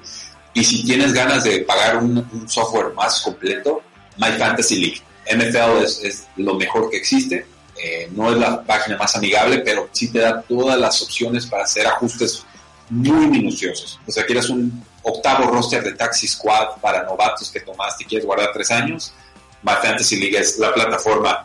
[0.54, 3.82] Y si tienes ganas de pagar un, software más completo,
[4.18, 5.02] My Fantasy League.
[5.32, 7.46] NFL es lo mejor que existe.
[7.82, 11.64] Eh, no es la página más amigable, pero sí te da todas las opciones para
[11.64, 12.44] hacer ajustes
[12.90, 13.98] muy minuciosos.
[14.06, 18.24] O sea, quieres un octavo roster de Taxi Squad para novatos que tomaste y quieres
[18.24, 19.12] guardar tres años,
[19.62, 21.44] My Fantasy League es la plataforma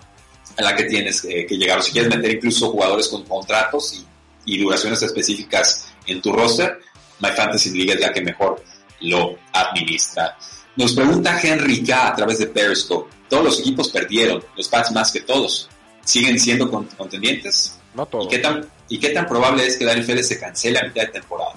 [0.56, 1.80] en la que tienes eh, que llegar.
[1.80, 4.06] O si quieres meter incluso jugadores con contratos
[4.46, 6.80] y, duraciones específicas en tu roster,
[7.20, 8.64] My Fantasy League es la que mejor
[9.02, 10.38] lo administra.
[10.76, 13.12] Nos pregunta Henry K a través de Periscope.
[13.28, 15.68] Todos los equipos perdieron, los Pats más que todos.
[16.08, 17.78] ¿Siguen siendo con- contendientes?
[17.94, 18.28] No todos.
[18.28, 21.02] ¿Y qué, tan, ¿Y qué tan probable es que la NFL se cancele a mitad
[21.02, 21.52] de temporada?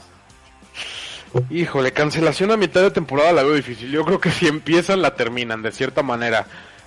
[1.49, 3.91] Híjole, cancelación a mitad de temporada la veo difícil.
[3.93, 6.47] Yo creo que si empiezan, la terminan, de cierta manera.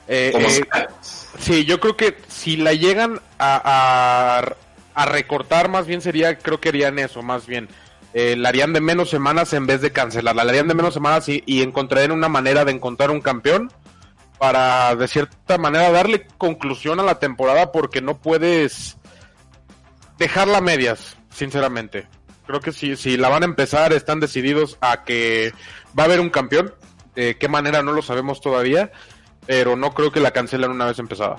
[0.09, 0.65] Eh, eh,
[1.39, 6.59] sí, yo creo que si la llegan a, a, a recortar, más bien sería, creo
[6.59, 7.69] que harían eso, más bien.
[8.13, 10.43] Eh, la harían de menos semanas en vez de cancelarla.
[10.43, 13.71] La harían de menos semanas y, y encontrarían una manera de encontrar un campeón
[14.43, 18.97] para, de cierta manera, darle conclusión a la temporada porque no puedes
[20.17, 22.09] dejarla a medias, sinceramente.
[22.45, 25.53] Creo que si, si la van a empezar, están decididos a que
[25.97, 26.75] va a haber un campeón.
[27.15, 28.91] De qué manera no lo sabemos todavía,
[29.45, 31.37] pero no creo que la cancelen una vez empezada.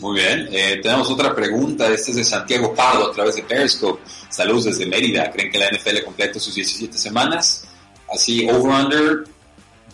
[0.00, 1.86] Muy bien, eh, tenemos otra pregunta.
[1.86, 4.02] Esta es de Santiago Pardo a través de Periscope.
[4.30, 5.30] Saludos desde Mérida.
[5.30, 7.68] ¿Creen que la NFL completa sus 17 semanas?
[8.12, 9.22] Así, over-under,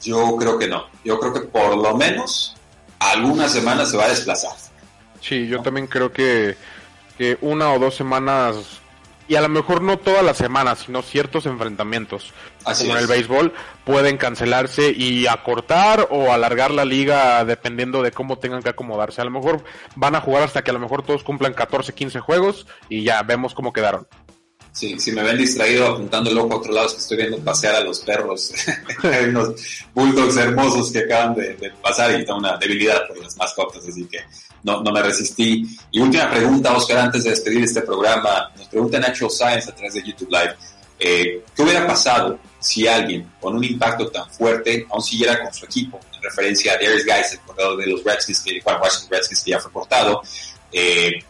[0.02, 0.86] yo creo que no.
[1.04, 2.54] Yo creo que por lo menos
[2.98, 4.52] algunas semanas se va a desplazar.
[5.20, 6.56] Sí, yo también creo que,
[7.16, 8.56] que una o dos semanas,
[9.28, 12.32] y a lo mejor no todas las semanas, sino ciertos enfrentamientos,
[12.64, 13.52] Así como en el béisbol,
[13.84, 19.20] pueden cancelarse y acortar o alargar la liga dependiendo de cómo tengan que acomodarse.
[19.20, 22.20] A lo mejor van a jugar hasta que a lo mejor todos cumplan 14, 15
[22.20, 24.08] juegos y ya vemos cómo quedaron.
[24.72, 27.38] Sí, si me ven distraído apuntando el ojo a otro lado es que estoy viendo
[27.38, 28.52] pasear a los perros.
[29.28, 34.06] Unos bulldogs hermosos que acaban de, pasar y tengo una debilidad por las mascotas, así
[34.06, 34.18] que
[34.62, 35.66] no, no me resistí.
[35.90, 38.50] Y última pregunta, Oscar, antes de despedir este programa.
[38.56, 40.56] Nos pregunta Natural Science a través de YouTube Live.
[40.98, 45.66] eh, ¿Qué hubiera pasado si alguien con un impacto tan fuerte aún siguiera con su
[45.66, 46.00] equipo?
[46.16, 49.50] En referencia a Darius Guys, el corredor de los Redskins, que, bueno, Washington Redskins, que
[49.50, 50.22] ya fue cortado.
[50.72, 51.22] Eh,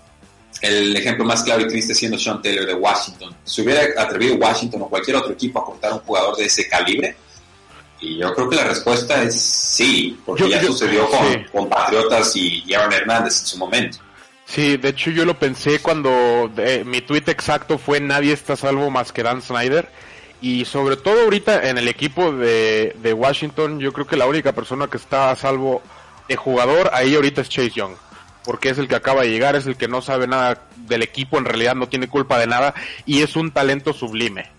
[0.62, 3.34] el ejemplo más claro y triste siendo Sean Taylor de Washington.
[3.44, 6.68] ¿Se hubiera atrevido Washington o cualquier otro equipo a cortar a un jugador de ese
[6.68, 7.14] calibre?
[8.00, 11.38] Y yo creo que la respuesta es sí, porque Yo- ya yo- sucedió con, sí.
[11.52, 13.98] con Patriotas y, Aaron Hernández en su momento.
[14.46, 18.90] Sí, de hecho yo lo pensé cuando eh, mi tweet exacto fue nadie está salvo
[18.90, 19.88] más que Dan Snyder.
[20.40, 24.52] Y sobre todo ahorita en el equipo de, de Washington, yo creo que la única
[24.52, 25.80] persona que está a salvo
[26.28, 27.94] de jugador ahí ahorita es Chase Young.
[28.44, 31.38] Porque es el que acaba de llegar, es el que no sabe nada del equipo,
[31.38, 32.74] en realidad no tiene culpa de nada
[33.06, 34.50] y es un talento sublime.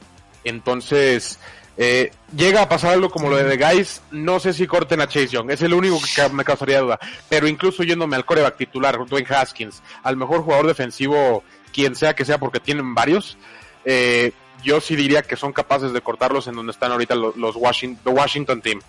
[0.44, 1.40] Entonces,
[1.76, 5.08] eh, llega a pasar algo como lo de The Guys, no sé si corten a
[5.08, 7.00] Chase Young, es el único que me causaría duda.
[7.30, 12.26] Pero incluso yéndome al coreback titular, Dwayne Haskins, al mejor jugador defensivo, quien sea que
[12.26, 13.38] sea, porque tienen varios,
[13.86, 14.32] eh,
[14.64, 18.04] yo sí diría que son capaces de cortarlos en donde están ahorita los, los Washington,
[18.04, 18.80] the Washington Team.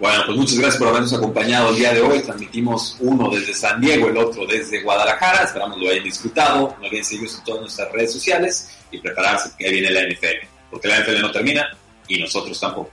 [0.00, 2.20] Bueno, pues muchas gracias por habernos acompañado el día de hoy.
[2.20, 5.44] Transmitimos uno desde San Diego, el otro desde Guadalajara.
[5.44, 6.74] Esperamos lo hayan disfrutado.
[6.80, 10.46] No olviden seguirnos en todas nuestras redes sociales y prepararse que viene la NFL.
[10.70, 11.68] Porque la NFL no termina
[12.08, 12.90] y nosotros tampoco.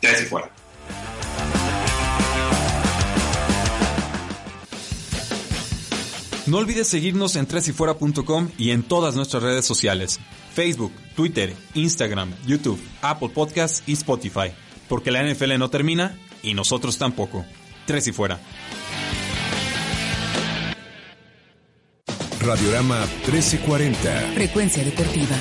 [0.00, 0.50] Tres y fuera.
[6.46, 10.18] No olvides seguirnos en tresyfuera.com y en todas nuestras redes sociales.
[10.54, 14.50] Facebook, Twitter, Instagram, YouTube, Apple Podcasts y Spotify.
[14.88, 17.44] Porque la NFL no termina y nosotros tampoco.
[17.86, 18.38] Tres y fuera.
[22.40, 24.32] Radiorama 1340.
[24.34, 25.36] Frecuencia deportiva.